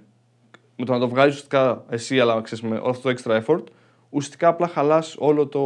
Με 0.76 0.84
το 0.84 0.92
να 0.92 0.98
το 0.98 1.08
βγάλει 1.08 1.28
ουσιαστικά 1.28 1.84
εσύ, 1.88 2.20
αλλά 2.20 2.40
ξέρεις, 2.40 2.64
με 2.64 2.76
όλο 2.76 2.90
αυτό 2.90 3.12
το 3.12 3.18
extra 3.18 3.44
effort, 3.44 3.64
ουσιαστικά 4.10 4.48
απλά 4.48 4.68
χαλάς 4.68 5.16
όλο 5.18 5.46
το, 5.46 5.60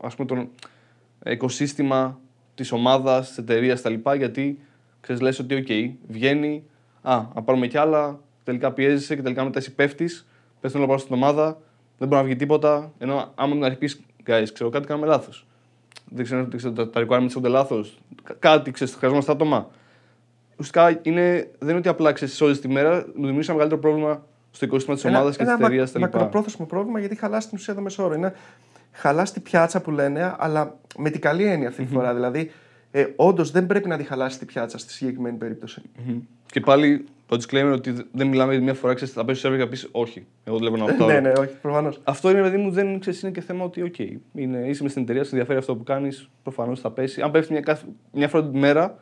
ας 0.00 0.14
πούμε, 0.14 0.28
το 0.28 0.48
οικοσύστημα 1.30 2.20
της 2.54 2.72
ομάδας, 2.72 3.28
της 3.28 3.38
εταιρείας 3.38 3.82
κτλ. 3.82 3.94
Γιατί 4.16 4.58
ξέρεις, 5.00 5.22
λες 5.22 5.38
ότι, 5.38 5.64
OK, 5.66 5.96
βγαίνει, 6.08 6.64
α, 7.02 7.22
να 7.34 7.42
πάρουμε 7.42 7.66
κι 7.66 7.78
άλλα, 7.78 8.20
τελικά 8.44 8.72
πιέζεσαι 8.72 9.14
και 9.14 9.22
τελικά 9.22 9.44
μετά 9.44 9.58
εσύ 9.58 9.74
πέφτει, 9.74 10.08
πέφτει 10.60 10.78
όλα 10.78 10.86
πάνω 10.86 10.98
στην 10.98 11.14
ομάδα, 11.14 11.58
δεν 11.98 12.08
μπορεί 12.08 12.20
να 12.20 12.26
βγει 12.26 12.36
τίποτα. 12.36 12.92
Ενώ 12.98 13.32
άμα 13.34 13.52
την 13.52 13.64
αρχή 13.64 13.78
πει, 13.78 14.04
guys, 14.26 14.46
ξέρω 14.52 14.70
κάτι, 14.70 14.86
κάνουμε 14.86 15.06
λάθος. 15.06 15.46
Δεν 16.10 16.24
ξέρω, 16.24 16.44
δεν 16.44 16.56
ξέρω 16.56 16.72
τα, 16.72 16.90
τα 16.90 17.06
requirements 17.06 17.34
είναι 17.36 17.48
λάθος. 17.48 17.98
Κάτι, 18.38 18.70
ξέρεις, 18.70 18.94
χρειαζόμαστε 18.94 19.32
άτομα. 19.32 19.70
Ουσιαστικά 20.56 21.00
είναι, 21.10 21.50
δεν 21.58 21.68
είναι 21.68 21.78
ότι 21.78 21.88
απλά 21.88 22.12
ξέρεις 22.12 22.40
όλη 22.40 22.58
τη 22.58 22.68
μέρα, 22.68 22.94
μου 22.96 23.12
δημιουργήσει 23.12 23.50
ένα 23.50 23.52
μεγαλύτερο 23.52 23.80
πρόβλημα 23.80 24.24
στο 24.50 24.64
οικοσύστημα 24.64 24.96
της 24.96 25.04
ομάδας 25.04 25.36
και 25.36 25.42
της 25.44 25.52
ένα 25.52 25.64
εταιρείας 25.64 25.92
μα- 25.92 26.00
μακροπρόθεσμο 26.00 26.66
πρόβλημα 26.66 26.98
γιατί 26.98 27.16
χαλάς 27.16 27.48
την 27.48 27.58
ουσία 27.58 27.74
το 27.74 27.80
μεσόωρο. 27.80 28.14
Είναι 28.14 28.34
χαλάς 28.92 29.32
τη 29.32 29.40
πιάτσα 29.40 29.80
που 29.80 29.90
λένε, 29.90 30.34
αλλά 30.38 30.78
με 30.98 31.10
την 31.10 31.20
καλή 31.20 31.44
έννοια 31.44 31.68
αυτή 31.68 31.84
τη 31.84 31.92
φορά. 31.92 32.14
Δηλαδή, 32.14 32.50
ε, 32.90 33.06
όντως 33.16 33.50
δεν 33.50 33.66
πρέπει 33.66 33.88
να 33.88 33.96
τη 33.96 34.04
χαλάσει 34.04 34.38
τη 34.38 34.44
πιάτσα 34.44 34.78
στη 34.78 34.92
συγκεκριμένη 34.92 35.36
περίπτωση. 35.36 35.82
Και 36.46 36.60
πάλι 36.60 37.04
το 37.30 37.36
disclaimer 37.46 37.72
ότι 37.74 37.94
δεν 38.12 38.26
μιλάμε 38.26 38.52
για 38.52 38.62
μια 38.62 38.74
φορά, 38.74 38.94
ξέρεις, 38.94 39.14
θα 39.14 39.24
πέσει 39.24 39.46
server 39.48 39.52
και 39.56 39.58
θα 39.62 39.68
πεις 39.68 39.88
όχι. 39.92 40.26
Εγώ 40.44 40.56
δουλεύω 40.56 40.76
ένα 40.76 41.04
8 41.04 41.06
ναι, 41.06 41.20
ναι, 41.20 41.32
όχι, 41.38 41.52
προφανώς. 41.62 42.00
Αυτό 42.04 42.30
είναι, 42.30 42.40
παιδί 42.40 42.56
μου, 42.56 42.70
δεν 42.70 42.98
ξέρεις, 43.00 43.22
είναι 43.22 43.30
και 43.32 43.40
θέμα 43.40 43.64
ότι, 43.64 43.92
OK, 43.96 44.16
είναι, 44.34 44.58
είσαι 44.68 44.82
μες 44.82 44.90
στην 44.90 45.02
εταιρεία, 45.02 45.22
σε 45.24 45.28
ενδιαφέρει 45.30 45.58
αυτό 45.58 45.76
που 45.76 45.82
κάνεις, 45.82 46.30
προφανώς 46.42 46.80
θα 46.80 46.90
πέσει. 46.90 47.20
Αν 47.22 47.30
πέφτει 47.30 47.52
μια, 47.52 47.60
κάθε- 47.60 47.86
μια 48.12 48.28
φορά 48.28 48.48
την 48.48 48.58
μέρα, 48.58 48.98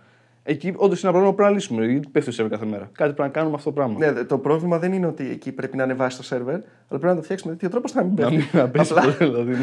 εκεί 0.51 0.73
όντως 0.77 1.03
είναι 1.03 1.11
ένα 1.11 1.11
πρόβλημα 1.11 1.29
που 1.31 1.35
πρέπει 1.35 1.51
να 1.51 1.57
λύσουμε. 1.57 1.87
Γιατί 1.87 2.09
πέφτει 2.09 2.35
το 2.37 2.45
server 2.45 2.49
κάθε 2.51 2.67
μέρα. 2.67 2.83
Κάτι 2.93 3.13
πρέπει 3.13 3.21
να 3.21 3.29
κάνουμε 3.29 3.55
αυτό 3.55 3.69
το 3.71 3.75
πράγμα. 3.75 3.99
Ναι, 3.99 4.13
δε- 4.13 4.25
το 4.25 4.39
πρόβλημα 4.39 4.79
δεν 4.79 4.93
είναι 4.93 5.07
ότι 5.07 5.31
εκεί 5.31 5.53
πρέπει 5.53 5.77
να 5.77 5.83
ανεβάσει 5.83 6.17
το 6.17 6.23
σερβερ, 6.23 6.55
αλλά 6.55 6.65
πρέπει 6.89 7.05
να 7.07 7.15
το 7.15 7.23
φτιάξει 7.23 7.47
με 7.47 7.53
τέτοιο 7.53 7.69
τρόπο 7.69 7.87
ώστε 7.87 7.99
να 8.03 8.05
μην 8.07 8.15
Να 8.15 8.21
πέφτει. 8.29 8.37
μην 8.37 8.63
να 8.63 8.69
πέσει 8.69 8.93
Απλά- 8.93 9.09
αυτό, 9.09 9.25
δηλαδή. 9.31 9.51
ναι. 9.53 9.59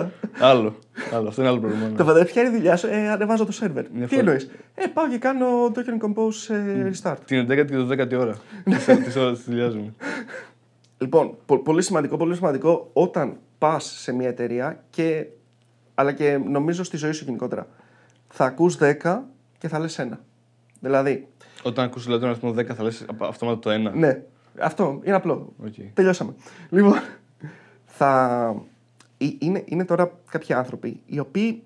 άλλο, 0.50 0.74
άλλο. 1.12 1.28
Αυτό 1.28 1.40
είναι 1.40 1.50
άλλο 1.50 1.60
πρόβλημα. 1.60 1.86
ναι. 1.88 1.96
Το 1.96 2.04
φαντάζεσαι 2.04 2.32
ποια 2.32 2.42
είναι 2.42 2.50
η 2.50 2.56
δουλειά 2.56 2.76
σου, 2.76 2.86
ε, 2.86 3.08
ανεβάζω 3.08 3.44
το 3.44 3.52
σερβερ. 3.52 3.84
Μια 3.94 4.06
Τι 4.06 4.14
φορά. 4.14 4.20
εννοείς; 4.20 4.50
Ε, 4.74 4.86
πάω 4.86 5.08
και 5.08 5.18
κάνω 5.18 5.46
Docker 5.74 6.04
Compose 6.06 6.54
ε, 6.54 6.90
restart. 6.92 7.16
Την 7.24 7.46
11η 7.50 7.66
και 7.66 7.76
το 7.76 7.86
10η 7.90 8.14
ώρα. 8.20 8.34
Τις 9.04 9.16
ώρα 9.16 9.32
της 9.32 9.44
δουλειάς 9.44 9.74
μου. 9.76 9.96
Λοιπόν, 10.98 11.36
πο- 11.46 11.58
πολύ 11.62 11.82
σημαντικό, 11.82 12.16
πολύ 12.16 12.34
σημαντικό 12.34 12.90
όταν 12.92 13.36
πας 13.58 13.84
σε 13.84 14.12
μια 14.12 14.28
εταιρεία 14.28 14.82
και, 14.90 15.26
αλλά 15.94 16.12
και 16.12 16.40
νομίζω 16.48 16.84
στη 16.84 16.96
ζωή 16.96 17.12
σου 17.12 17.24
γενικότερα. 17.24 17.66
Θα 18.28 18.44
ακούς 18.44 18.76
10 18.80 19.20
και 19.64 19.70
θα 19.70 19.78
λες 19.78 19.98
ένα. 19.98 20.20
Δηλαδή, 20.80 21.28
Όταν 21.62 21.84
ακούσει 21.84 22.04
δηλαδή, 22.04 22.20
τον 22.22 22.30
αριθμό 22.30 22.50
10 22.50 22.74
θα 22.76 22.82
λες 22.82 23.04
απ- 23.08 23.22
αυτόματα 23.22 23.58
το 23.58 23.70
1. 23.90 23.92
ναι, 23.94 24.22
αυτό 24.60 25.00
είναι 25.04 25.14
απλό. 25.14 25.52
Οκ. 25.64 25.74
Τελειώσαμε. 25.94 26.34
Λοιπόν, 26.70 26.94
θα... 27.84 28.54
ε- 29.18 29.26
είναι, 29.38 29.62
είναι 29.66 29.84
τώρα 29.84 30.18
κάποιοι 30.30 30.54
άνθρωποι 30.54 31.00
οι 31.06 31.18
οποίοι 31.18 31.62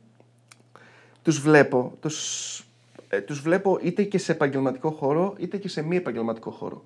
τους 1.22 1.40
βλέπω, 1.40 1.92
τους, 2.00 2.66
ε, 3.08 3.20
τους 3.20 3.40
βλέπω 3.40 3.78
είτε 3.82 4.02
και 4.02 4.18
σε 4.18 4.32
επαγγελματικό 4.32 4.90
χώρο 4.90 5.34
είτε 5.38 5.56
και 5.56 5.68
σε 5.68 5.82
μη 5.82 5.96
επαγγελματικό 5.96 6.50
χώρο. 6.50 6.84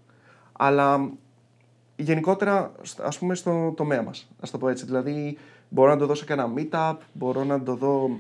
Αλλά 0.53 1.11
γενικότερα 1.97 2.73
σ- 2.83 3.01
ας 3.01 3.19
πούμε 3.19 3.35
στο 3.35 3.73
τομέα 3.77 4.03
μας, 4.03 4.29
ας 4.41 4.51
το 4.51 4.59
πω 4.59 4.69
έτσι. 4.69 4.85
Δηλαδή 4.85 5.39
μπορώ 5.69 5.91
να 5.91 5.97
το 5.99 6.07
δω 6.07 6.15
σε 6.15 6.25
κανένα 6.25 6.53
meetup, 6.57 6.97
μπορώ 7.13 7.45
να 7.45 7.63
το 7.63 7.75
δω 7.75 8.11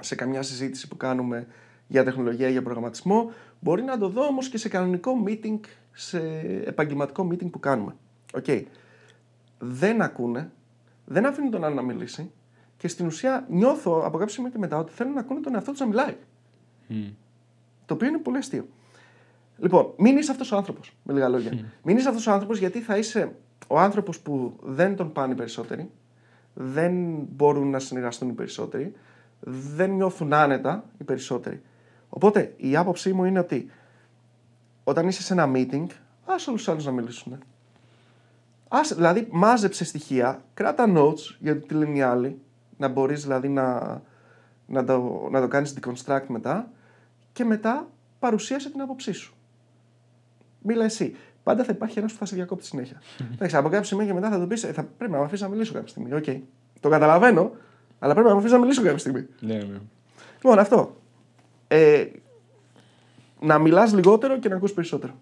σε 0.00 0.14
καμιά 0.14 0.42
συζήτηση 0.42 0.88
που 0.88 0.96
κάνουμε 0.96 1.46
για 1.86 2.04
τεχνολογία, 2.04 2.48
για 2.48 2.62
προγραμματισμό. 2.62 3.30
Μπορεί 3.60 3.82
να 3.82 3.98
το 3.98 4.08
δω 4.08 4.26
όμως 4.26 4.48
και 4.48 4.58
σε 4.58 4.68
κανονικό 4.68 5.24
meeting, 5.26 5.58
σε 5.92 6.18
επαγγελματικό 6.64 7.28
meeting 7.30 7.50
που 7.50 7.60
κάνουμε. 7.60 7.96
Οκ. 8.34 8.46
Δεν 9.58 10.02
ακούνε, 10.02 10.50
δεν 11.04 11.26
αφήνουν 11.26 11.50
τον 11.50 11.64
άλλο 11.64 11.74
να 11.74 11.82
μιλήσει 11.82 12.30
και 12.76 12.88
στην 12.88 13.06
ουσία 13.06 13.46
νιώθω 13.48 14.02
από 14.04 14.18
κάποιο 14.18 14.34
σημείο 14.34 14.50
και 14.50 14.58
μετά 14.58 14.78
ότι 14.78 14.92
θέλουν 14.92 15.12
να 15.12 15.20
ακούνε 15.20 15.40
τον 15.40 15.54
εαυτό 15.54 15.70
τους 15.70 15.80
να 15.80 15.86
μιλάει. 15.86 16.16
Μμ. 16.86 17.04
Το 17.86 17.94
οποίο 17.94 18.08
είναι 18.08 18.18
πολύ 18.18 18.36
αστείο. 18.36 18.68
Λοιπόν, 19.58 19.92
μην 19.96 20.16
είσαι 20.16 20.30
αυτός 20.30 20.52
ο 20.52 20.56
άνθρωπος, 20.56 20.96
με 21.02 21.12
λίγα 21.12 21.28
λόγια. 21.28 21.72
Μην 21.82 21.96
είσαι 21.96 22.08
αυτός 22.08 22.26
ο 22.26 22.32
άνθρωπος 22.32 22.58
γιατί 22.58 22.80
θα 22.80 22.96
είσαι 22.96 23.36
ο 23.66 23.78
άνθρωπος 23.78 24.20
που 24.20 24.56
δεν 24.62 24.96
τον 24.96 25.12
πάνε 25.12 25.32
οι 25.32 25.36
περισσότεροι, 25.36 25.90
δεν 26.54 26.92
μπορούν 27.14 27.70
να 27.70 27.78
συνεργαστούν 27.78 28.28
οι 28.28 28.32
περισσότεροι, 28.32 28.92
δεν 29.74 29.90
νιώθουν 29.90 30.32
άνετα 30.32 30.84
οι 30.98 31.04
περισσότεροι. 31.04 31.62
Οπότε 32.14 32.54
η 32.56 32.76
άποψή 32.76 33.12
μου 33.12 33.24
είναι 33.24 33.38
ότι 33.38 33.70
όταν 34.84 35.08
είσαι 35.08 35.22
σε 35.22 35.32
ένα 35.32 35.50
meeting, 35.54 35.86
άσε 36.24 36.50
όλους 36.50 36.62
τους 36.62 36.68
άλλους 36.68 36.84
να 36.84 36.90
μιλήσουν. 36.90 37.38
Άσε, 38.68 38.94
δηλαδή, 38.94 39.28
μάζεψε 39.30 39.84
στοιχεία, 39.84 40.42
κράτα 40.54 40.92
notes 40.96 41.36
για 41.38 41.60
το 41.60 41.66
τι 41.66 41.74
λένε 41.74 41.96
οι 41.96 42.02
άλλοι, 42.02 42.38
να 42.76 42.88
μπορείς 42.88 43.22
δηλαδή 43.22 43.48
να, 43.48 44.00
να 44.66 44.84
το, 44.84 45.28
να 45.30 45.40
το 45.40 45.48
κάνεις 45.48 45.74
deconstruct 45.80 46.26
μετά 46.26 46.70
και 47.32 47.44
μετά 47.44 47.88
παρουσίασε 48.18 48.70
την 48.70 48.80
άποψή 48.80 49.12
σου. 49.12 49.34
Μίλα 50.62 50.84
εσύ. 50.84 51.16
Πάντα 51.42 51.64
θα 51.64 51.72
υπάρχει 51.72 51.98
ένας 51.98 52.12
που 52.12 52.18
θα 52.18 52.24
σε 52.24 52.34
διακόπτει 52.34 52.64
συνέχεια. 52.64 53.02
Εντάξει, 53.32 53.56
από 53.56 53.68
κάποιο 53.68 53.84
σημείο 53.84 54.06
και 54.06 54.14
μετά 54.14 54.30
θα 54.30 54.38
το 54.38 54.46
πεις: 54.46 54.60
θα 54.60 54.84
πρέπει 54.98 55.12
να 55.12 55.18
με 55.18 55.24
αφήσεις 55.24 55.40
να 55.40 55.48
μιλήσω 55.48 55.72
κάποια 55.72 55.88
στιγμή. 55.88 56.14
Οκ. 56.14 56.24
Το 56.80 56.88
καταλαβαίνω, 56.88 57.50
αλλά 57.98 58.12
πρέπει 58.12 58.28
να 58.28 58.32
με 58.32 58.38
αφήσεις 58.38 58.56
να 58.56 58.62
μιλήσω 58.62 58.82
κάποια 58.82 58.98
στιγμή. 58.98 59.26
Ναι, 59.40 59.54
ναι. 59.54 59.78
Λοιπόν, 60.34 60.58
αυτό. 60.58 60.96
Ε, 61.68 62.04
να 63.40 63.58
μιλάς 63.58 63.92
λιγότερο 63.94 64.38
και 64.38 64.48
να 64.48 64.56
ακούς 64.56 64.72
περισσότερο. 64.72 65.12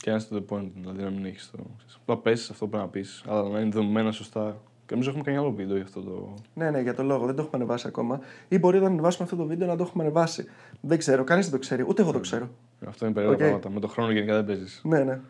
Και 0.00 0.10
ένα 0.10 0.20
to 0.30 0.34
the 0.34 0.42
point, 0.56 0.70
δηλαδή 0.80 1.02
να 1.02 1.10
μην 1.10 1.24
έχεις 1.24 1.50
το. 1.50 1.58
Απλά 2.00 2.16
πε 2.16 2.30
αυτό 2.32 2.52
που 2.58 2.68
πρέπει 2.68 2.84
να 2.84 2.88
πεις, 2.90 3.24
αλλά 3.28 3.48
να 3.48 3.60
είναι 3.60 3.70
δομημένα 3.70 4.12
σωστά. 4.12 4.56
Και 4.86 4.90
νομίζω 4.92 5.08
έχουμε 5.10 5.24
κάνει 5.24 5.36
άλλο 5.38 5.52
βίντεο 5.52 5.76
για 5.76 5.84
αυτό 5.84 6.00
το. 6.00 6.34
Ναι, 6.54 6.70
ναι, 6.70 6.80
για 6.80 6.94
το 6.94 7.02
λόγο. 7.02 7.26
Δεν 7.26 7.34
το 7.34 7.42
έχουμε 7.42 7.62
ανεβάσει 7.62 7.86
ακόμα. 7.88 8.20
Ή 8.48 8.58
μπορεί 8.58 8.76
όταν 8.76 8.92
ανεβάσουμε 8.92 9.24
αυτό 9.24 9.36
το 9.36 9.44
βίντεο 9.46 9.66
να 9.68 9.76
το 9.76 9.82
έχουμε 9.82 10.04
ανεβάσει. 10.04 10.44
Δεν 10.80 10.98
ξέρω, 10.98 11.24
κανείς 11.24 11.44
δεν 11.44 11.54
το 11.54 11.58
ξέρει. 11.58 11.84
Ούτε 11.88 12.02
εγώ 12.02 12.12
το 12.12 12.20
ξέρω. 12.20 12.48
Αυτό 12.86 13.04
είναι 13.04 13.14
περίεργα 13.14 13.36
Οκ. 13.36 13.42
πράγματα. 13.42 13.70
Με 13.70 13.80
το 13.80 13.88
χρόνο 13.88 14.10
γενικά 14.12 14.34
δεν 14.34 14.44
παίζεις. 14.44 14.80
Ναι, 14.84 14.98
ναι. 15.04 15.20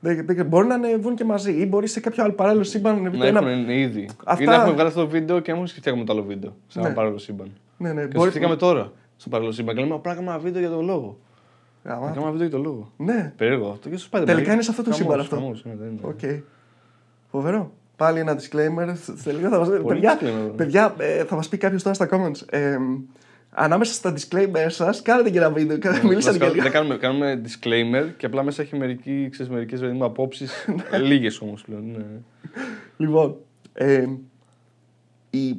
Δεν, 0.00 0.26
δεν, 0.26 0.46
μπορεί 0.46 0.66
να 0.66 0.74
ανεβούν 0.74 1.14
και 1.14 1.24
μαζί. 1.24 1.52
Ή 1.60 1.66
μπορεί 1.66 1.86
σε 1.86 2.00
κάποιο 2.00 2.22
άλλο 2.24 2.32
παράλληλο 2.32 2.64
σύμπαν 2.64 2.92
να 2.94 2.98
ανεβεί 3.00 3.16
Να 3.18 3.22
το 3.22 3.28
ένα. 3.38 3.50
έχουν 3.50 3.68
ήδη. 3.68 4.08
Αυτά- 4.24 4.42
Ή 4.42 4.46
να 4.46 4.54
έχουμε 4.54 4.72
βγάλει 4.72 4.88
αυτό 4.88 5.00
το 5.00 5.08
βίντεο 5.08 5.40
και 5.40 5.52
να 5.52 5.66
σκεφτήκαμε 5.66 6.04
το 6.04 6.12
άλλο 6.12 6.22
βίντεο. 6.22 6.56
Σε 6.66 6.78
ένα 6.78 6.88
Ναι. 6.88 6.94
παράλληλο 6.94 7.18
σύμπαν. 7.18 7.52
Ναι, 7.78 7.92
ναι. 7.92 8.00
Και 8.00 8.06
Μπορεί... 8.06 8.20
σκεφτήκαμε 8.30 8.56
τώρα 8.56 8.92
στο 9.16 9.28
παράλληλο 9.28 9.54
σύμπαν. 9.54 9.74
Και 9.74 9.80
λέμε 9.80 9.94
απλά 9.94 10.14
κάνουμε 10.14 10.32
ένα 10.32 10.40
βίντεο 10.42 10.60
για 10.60 10.70
τον 10.70 10.84
λόγο. 10.84 11.18
Γαμά. 11.84 12.00
Να 12.00 12.06
κάνουμε 12.06 12.22
ένα 12.22 12.30
βίντεο 12.30 12.46
για 12.48 12.56
τον 12.56 12.66
λόγο. 12.66 12.92
Ναι, 12.96 13.32
Περίεργο 13.36 13.70
αυτό. 13.70 13.88
Και 13.88 13.96
σου 13.96 14.08
πάει 14.08 14.24
Τελικά 14.24 14.52
είναι 14.52 14.62
σε 14.62 14.70
αυτό 14.70 14.82
το 14.82 14.92
σύμπαν 14.92 15.20
αυτό. 15.20 15.40
ναι, 15.40 15.74
δεν 15.74 15.88
είναι. 15.90 16.00
οκ. 16.02 16.20
Φοβερό. 17.30 17.72
Πάλι 17.96 18.18
ένα 18.20 18.36
disclaimer. 18.40 18.92
Σε 19.16 19.32
λίγο 19.32 19.48
θα 19.48 19.58
μας... 19.58 19.68
Πολύ 19.68 19.82
παιδιά, 19.82 20.18
disclaimer. 20.20 20.52
παιδιά 20.56 20.94
ε, 20.98 21.24
θα 21.24 21.36
μας 21.36 21.48
πει 21.48 21.56
κάποιος 21.56 21.82
τώρα 21.82 21.94
στα 21.94 22.08
comments. 22.10 22.42
Ε, 22.50 22.76
ανάμεσα 23.50 23.92
στα 23.92 24.12
disclaimer 24.16 24.66
σας, 24.68 25.02
κάνετε 25.02 25.30
και 25.30 25.38
ένα 25.38 25.50
βίντεο. 25.50 25.78
Κάντε- 25.78 26.02
Μιλήσατε 26.04 26.38
και 26.38 26.44
Βασικά, 26.44 26.46
λίγο. 26.48 26.62
δεν 26.62 26.72
κάνουμε, 26.72 26.96
κάνουμε 26.96 27.40
disclaimer 27.44 28.12
και 28.16 28.26
απλά 28.26 28.42
μέσα 28.42 28.62
έχει 28.62 28.76
μερικοί, 28.76 29.28
ξέρεις, 29.30 29.52
μερικές 29.52 29.80
παιδί 29.80 29.92
μου 29.92 30.04
απόψεις, 30.04 30.66
λίγες 31.08 31.40
όμως 31.40 31.62
πλέον. 31.62 31.90
Ναι. 31.90 32.04
Λοιπόν, 32.96 33.36
ε, 33.72 34.06
οι, 35.30 35.56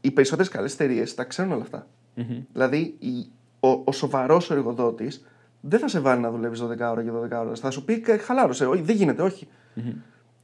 οι 0.00 0.10
περισσότερες 0.10 0.50
καλές 0.50 0.72
εταιρείες 0.72 1.14
τα 1.14 1.24
ξέρουν 1.24 1.52
όλα 1.52 1.62
αυτά. 1.62 1.86
Μμμ. 2.14 2.38
Δηλαδή, 2.52 2.94
η, 2.98 3.26
ο, 3.60 3.68
ο 3.84 3.92
σοβαρός 3.92 4.50
εργοδότης 4.50 5.24
δεν 5.60 5.78
θα 5.80 5.88
σε 5.88 6.00
βάλει 6.00 6.20
να 6.20 6.30
δουλεύεις 6.30 6.62
12 6.62 6.66
ώρα 6.66 7.02
και 7.02 7.10
12 7.10 7.14
ώρα. 7.30 7.54
Θα 7.54 7.70
σου 7.70 7.84
πει 7.84 8.00
«Κα- 8.00 8.18
χαλάρωσε. 8.18 8.66
Όχι, 8.66 8.82
δεν 8.82 8.96
γίνεται, 8.96 9.22
όχι. 9.22 9.48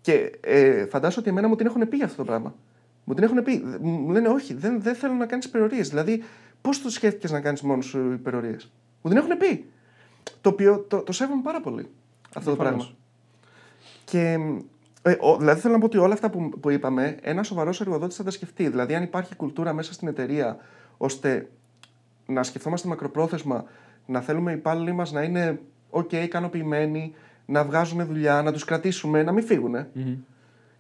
Και 0.00 0.33
ε, 0.40 0.87
φαντάζομαι 0.87 1.20
ότι 1.20 1.31
εμένα 1.31 1.48
μου 1.48 1.57
την 1.57 1.66
έχουν 1.66 1.88
πει 1.88 1.96
για 1.96 2.04
αυτό 2.04 2.16
το 2.16 2.24
πράγμα. 2.24 2.54
Μου 3.04 3.14
την 3.14 3.24
έχουν 3.24 3.42
πει. 3.42 3.62
Μου 3.81 4.11
λένε 4.11 4.28
όχι, 4.28 4.54
δεν, 4.54 4.83
δεν 4.83 4.94
θέλω 4.94 5.12
να 5.14 5.26
κάνεις 5.26 5.44
υπερορίες. 5.44 5.88
Δηλαδή, 5.88 6.22
πώς 6.61 6.83
το 6.83 6.90
σκέφτηκες 6.90 7.31
να 7.31 7.40
κάνεις 7.40 7.61
μόνος 7.62 7.87
σου 7.87 8.12
υπερορίες; 8.12 8.70
Μου 9.02 9.11
την 9.11 9.18
έχουν 9.18 9.37
πει. 9.37 9.64
Το 10.40 10.48
οποίο 10.48 10.78
το, 10.88 11.02
το 11.02 11.12
σέβομαι 11.12 11.42
πάρα 11.42 11.61
πολύ 11.61 11.90
αυτό 12.37 12.50
το 12.50 12.57
Προφανώς. 12.57 12.85
πράγμα. 12.85 12.96
Και 14.04 14.38
ε, 15.02 15.16
ο, 15.20 15.37
δηλαδή 15.37 15.61
θέλω 15.61 15.72
να 15.74 15.78
πω 15.81 15.87
ότι 15.87 15.98
όλα 15.98 16.12
αυτά 16.12 16.31
που, 16.31 16.48
που 16.61 16.70
είπαμε, 16.70 17.16
ένα 17.22 17.42
σοβαρός 17.42 17.81
εργοδότης 17.81 18.16
θα 18.16 18.24
τα 18.24 18.31
σκεφτεί. 18.31 18.68
Δηλαδή, 18.68 18.94
αν 18.94 19.02
υπάρχει 19.02 19.37
κουλτούρα 19.37 19.72
μέσα 19.72 19.92
στην 19.92 20.09
εταιρεία 20.09 20.57
ώστε 20.96 21.48
να 22.28 22.42
σκεφτόμαστε 22.42 22.88
μακροπρόθεσμα, 22.88 23.64
να 24.06 24.20
θέλουμε 24.20 24.50
οι 24.50 24.54
υπάλληλοι 24.54 24.92
μας 24.92 25.12
να 25.12 25.22
είναι 25.22 25.60
OK, 25.90 26.12
ικανοποιημένοι, 26.12 27.14
να 27.46 27.64
βγάζουν 27.64 28.06
δουλειά, 28.06 28.42
να 28.42 28.52
τους 28.52 28.64
κρατήσουμε, 28.64 29.22
να 29.22 29.32
μην 29.32 29.44
φύγουν. 29.44 29.86
Μμμ. 29.92 30.14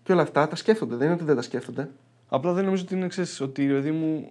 Και 0.02 0.12
όλα 0.12 0.22
αυτά 0.22 0.48
τα 0.48 0.56
σκέφτονται. 0.56 0.96
Δεν 0.96 1.04
είναι 1.06 1.14
ότι 1.14 1.24
δεν 1.24 1.36
τα 1.36 1.42
σκέφτονται. 1.42 1.88
Απλά 2.28 2.52
δεν 2.52 2.64
νομίζω 2.64 2.82
ότι 2.82 2.94
είναι 2.94 3.06
ξέρεις, 3.06 3.40
ότι 3.40 3.66
παιδί 3.66 3.90
μου, 3.90 4.28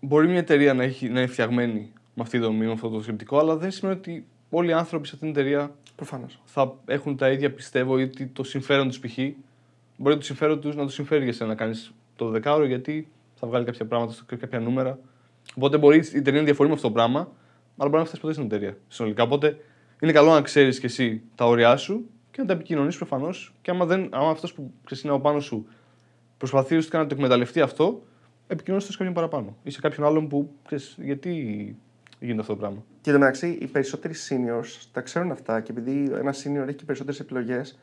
μπορεί 0.00 0.26
μια 0.28 0.38
εταιρεία 0.38 0.74
να, 0.74 0.82
έχει, 0.82 1.08
να 1.08 1.18
είναι 1.20 1.28
φτιαγμένη 1.28 1.92
με 2.14 2.22
αυτή 2.22 2.38
τη 2.38 2.44
δομή, 2.44 2.66
με 2.66 2.72
αυτό 2.72 2.88
το 2.88 3.02
σκεπτικό, 3.02 3.38
αλλά 3.38 3.56
δεν 3.56 3.70
σημαίνει 3.70 3.96
ότι 3.98 4.26
όλοι 4.50 4.68
οι 4.68 4.72
άνθρωποι 4.72 5.06
σε 5.06 5.14
αυτήν 5.14 5.32
την 5.32 5.40
εταιρεία 5.42 5.70
Προφανώς. 5.96 6.40
θα 6.44 6.74
έχουν 6.86 7.16
τα 7.16 7.30
ίδια 7.30 7.52
πιστεύω 7.52 7.98
ή 7.98 8.02
ότι 8.02 8.26
το 8.26 8.42
συμφέρον 8.44 8.88
τους 8.88 8.98
π.χ. 9.00 9.18
Μπορεί 9.96 10.16
το 10.16 10.22
συμφέρον 10.22 10.60
τους 10.60 10.76
να 10.76 10.84
τους 10.84 10.94
συμφέρει 10.94 11.24
για 11.24 11.32
σένα 11.32 11.48
να 11.50 11.54
κάνεις 11.56 11.92
το 12.16 12.28
δεκάωρο 12.28 12.64
γιατί 12.64 13.08
θα 13.34 13.46
βγάλει 13.46 13.64
κάποια 13.64 13.86
πράγματα, 13.86 14.12
στο- 14.12 14.36
κάποια 14.36 14.60
νούμερα. 14.60 14.98
Οπότε 15.56 15.78
μπορεί 15.78 15.96
η 15.96 16.16
εταιρεία 16.16 16.40
να 16.40 16.44
διαφορεί 16.44 16.68
με 16.68 16.74
αυτό 16.74 16.86
το 16.86 16.92
πράγμα, 16.92 17.18
αλλά 17.76 17.88
μπορεί 17.88 18.02
να 18.02 18.04
φτάσεις 18.04 18.20
ποτέ 18.20 18.32
στην 18.32 18.44
εταιρεία 18.44 18.76
συνολικά. 18.88 19.22
Οπότε 19.22 19.56
είναι 20.00 20.12
καλό 20.12 20.32
να 20.32 20.42
ξέρεις 20.42 20.80
κι 20.80 20.86
εσύ 20.86 21.22
τα 21.34 21.46
όρια 21.46 21.76
σου 21.76 22.10
και 22.30 22.40
να 22.40 22.46
τα 22.46 22.52
επικοινωνείς 22.52 22.96
προφανώς. 22.96 23.54
Και 23.62 23.70
άμα, 23.70 23.84
δεν, 23.84 24.08
άμα 24.12 24.30
αυτός 24.30 24.54
που 24.54 24.72
ξέρεις 24.84 25.04
είναι 25.04 25.12
από 25.12 25.22
πάνω 25.22 25.40
σου 25.40 25.66
προσπαθεί 26.36 26.66
ουσιαστικά 26.66 26.98
να 26.98 27.06
το 27.06 27.14
εκμεταλλευτεί 27.14 27.60
αυτό, 27.60 28.02
επικοινωνείς 28.46 28.86
σε 28.86 28.92
κάποιον 28.96 29.12
παραπάνω. 29.12 29.56
Ή 29.62 29.70
σε 29.70 29.80
κάποιον 29.80 30.06
άλλον 30.06 30.28
που 30.28 30.50
ξέρεις 30.66 30.96
γιατί 31.00 31.30
γίνεται 32.20 32.40
αυτό 32.40 32.52
το 32.52 32.58
πράγμα. 32.58 32.84
Και 33.00 33.10
εν 33.10 33.12
τω 33.12 33.18
μεταξύ, 33.18 33.58
οι 33.60 33.66
περισσότεροι 33.66 34.14
seniors 34.28 34.86
τα 34.92 35.00
ξέρουν 35.00 35.30
αυτά 35.30 35.60
και 35.60 35.72
επειδή 35.72 36.10
ένα 36.12 36.32
senior 36.32 36.66
έχει 36.66 36.74
και 36.76 36.84
περισσότερες 36.84 37.20
επιλογές, 37.20 37.78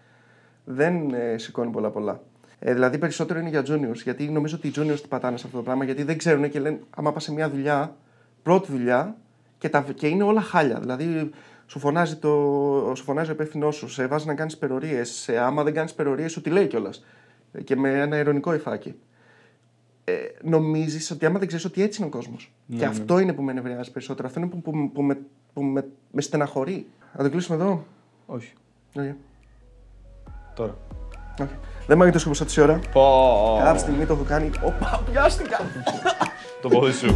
δεν 0.65 1.13
ε, 1.13 1.38
σηκώνει 1.38 1.71
πολλά 1.71 1.89
πολλά. 1.89 2.21
Ε, 2.60 2.74
δηλαδή, 2.74 2.98
περισσότερο 2.98 3.39
είναι 3.39 3.50
για 3.50 3.63
juniors. 3.68 4.02
Γιατί 4.04 4.30
νομίζω 4.30 4.56
ότι 4.56 4.68
οι 4.68 4.74
juniors 4.76 5.00
τι 5.02 5.08
πατάνε 5.08 5.38
σε 5.38 5.46
αυτό 5.46 5.58
το 5.58 5.63
πράγμα, 5.63 5.84
γιατί 5.84 6.04
δεν 6.04 6.18
ξέρουν 6.18 6.50
και 6.50 6.60
λένε, 6.60 6.80
άμα 6.89 7.12
πας 7.12 7.24
σε 7.24 7.34
μια 7.34 7.50
δουλειά, 7.50 7.96
πρώτη 8.44 8.72
δουλειά, 8.72 9.15
και, 9.58 9.70
τα, 9.70 9.86
και 9.96 10.08
είναι 10.08 10.24
όλα 10.24 10.41
χάλια. 10.41 10.80
Δηλαδή, 10.80 11.30
σου 11.65 11.80
φωνάζει, 11.80 12.15
το, 12.15 12.30
σου 12.96 13.04
φωνάζει 13.04 13.30
ο 13.30 13.34
υπεύθυνός 13.34 13.76
σου, 13.76 13.89
σε 13.89 14.08
βάζει 14.08 14.28
να 14.28 14.34
κάνεις 14.34 14.54
υπερορίε. 14.54 15.02
Άμα 15.41 15.63
δεν 15.63 15.74
κάνεις 15.74 15.91
υπερορίε, 15.91 16.28
σου 16.28 16.41
τη 16.41 16.50
λέει 16.50 16.68
κιόλας. 16.68 17.06
Και 17.63 17.76
με 17.76 18.00
ένα 18.02 18.18
ειρωνικό 18.18 18.54
υφάκι. 18.54 18.96
Ε, 20.04 20.13
Νομίζεις 20.41 21.12
ότι 21.12 21.26
άμα 21.26 21.39
δεν 21.39 21.48
ξέρεις 21.48 21.65
ότι 21.65 21.82
έτσι 21.82 22.02
είναι 22.02 22.10
ο 22.13 22.18
κόσμος. 22.18 22.52
Ναι, 22.65 22.78
και 22.78 22.84
ναι. 22.84 22.89
αυτό 22.89 23.20
είναι 23.20 23.34
που 23.34 23.41
με 23.41 23.54
νευριάζει 23.54 23.91
περισσότερο. 23.91 24.28
Αυτό 24.28 24.39
είναι 24.39 24.50
που, 24.50 24.62
που, 24.62 24.91
που, 24.91 25.02
με, 25.02 25.18
που 25.54 25.63
με, 25.63 25.86
με 26.12 26.22
στεναχωρεί. 26.22 26.88
Να 27.18 27.24
το 27.24 27.30
κλείσουμε 27.30 27.58
εδώ; 27.58 27.86
Όχι. 28.26 28.54
Okay. 28.96 29.13
Τώρα. 30.56 30.78
Okay. 31.41 31.48
Δεν 31.88 31.98
μάγει 31.98 32.12
το 32.12 32.19
σκοπό 32.19 32.38
τόση 32.38 32.62
ώρα. 32.62 32.80
Πω. 32.93 33.62
Κάποια 33.63 33.80
στιγμή 33.80 34.06
το 34.06 34.13
έχω 34.13 34.24
κάνει. 34.24 34.50
Οπα, 34.62 35.02
πιάστηκα! 35.12 35.60
Το 36.62 36.67
πόδι 36.67 36.91
σου. 36.91 37.15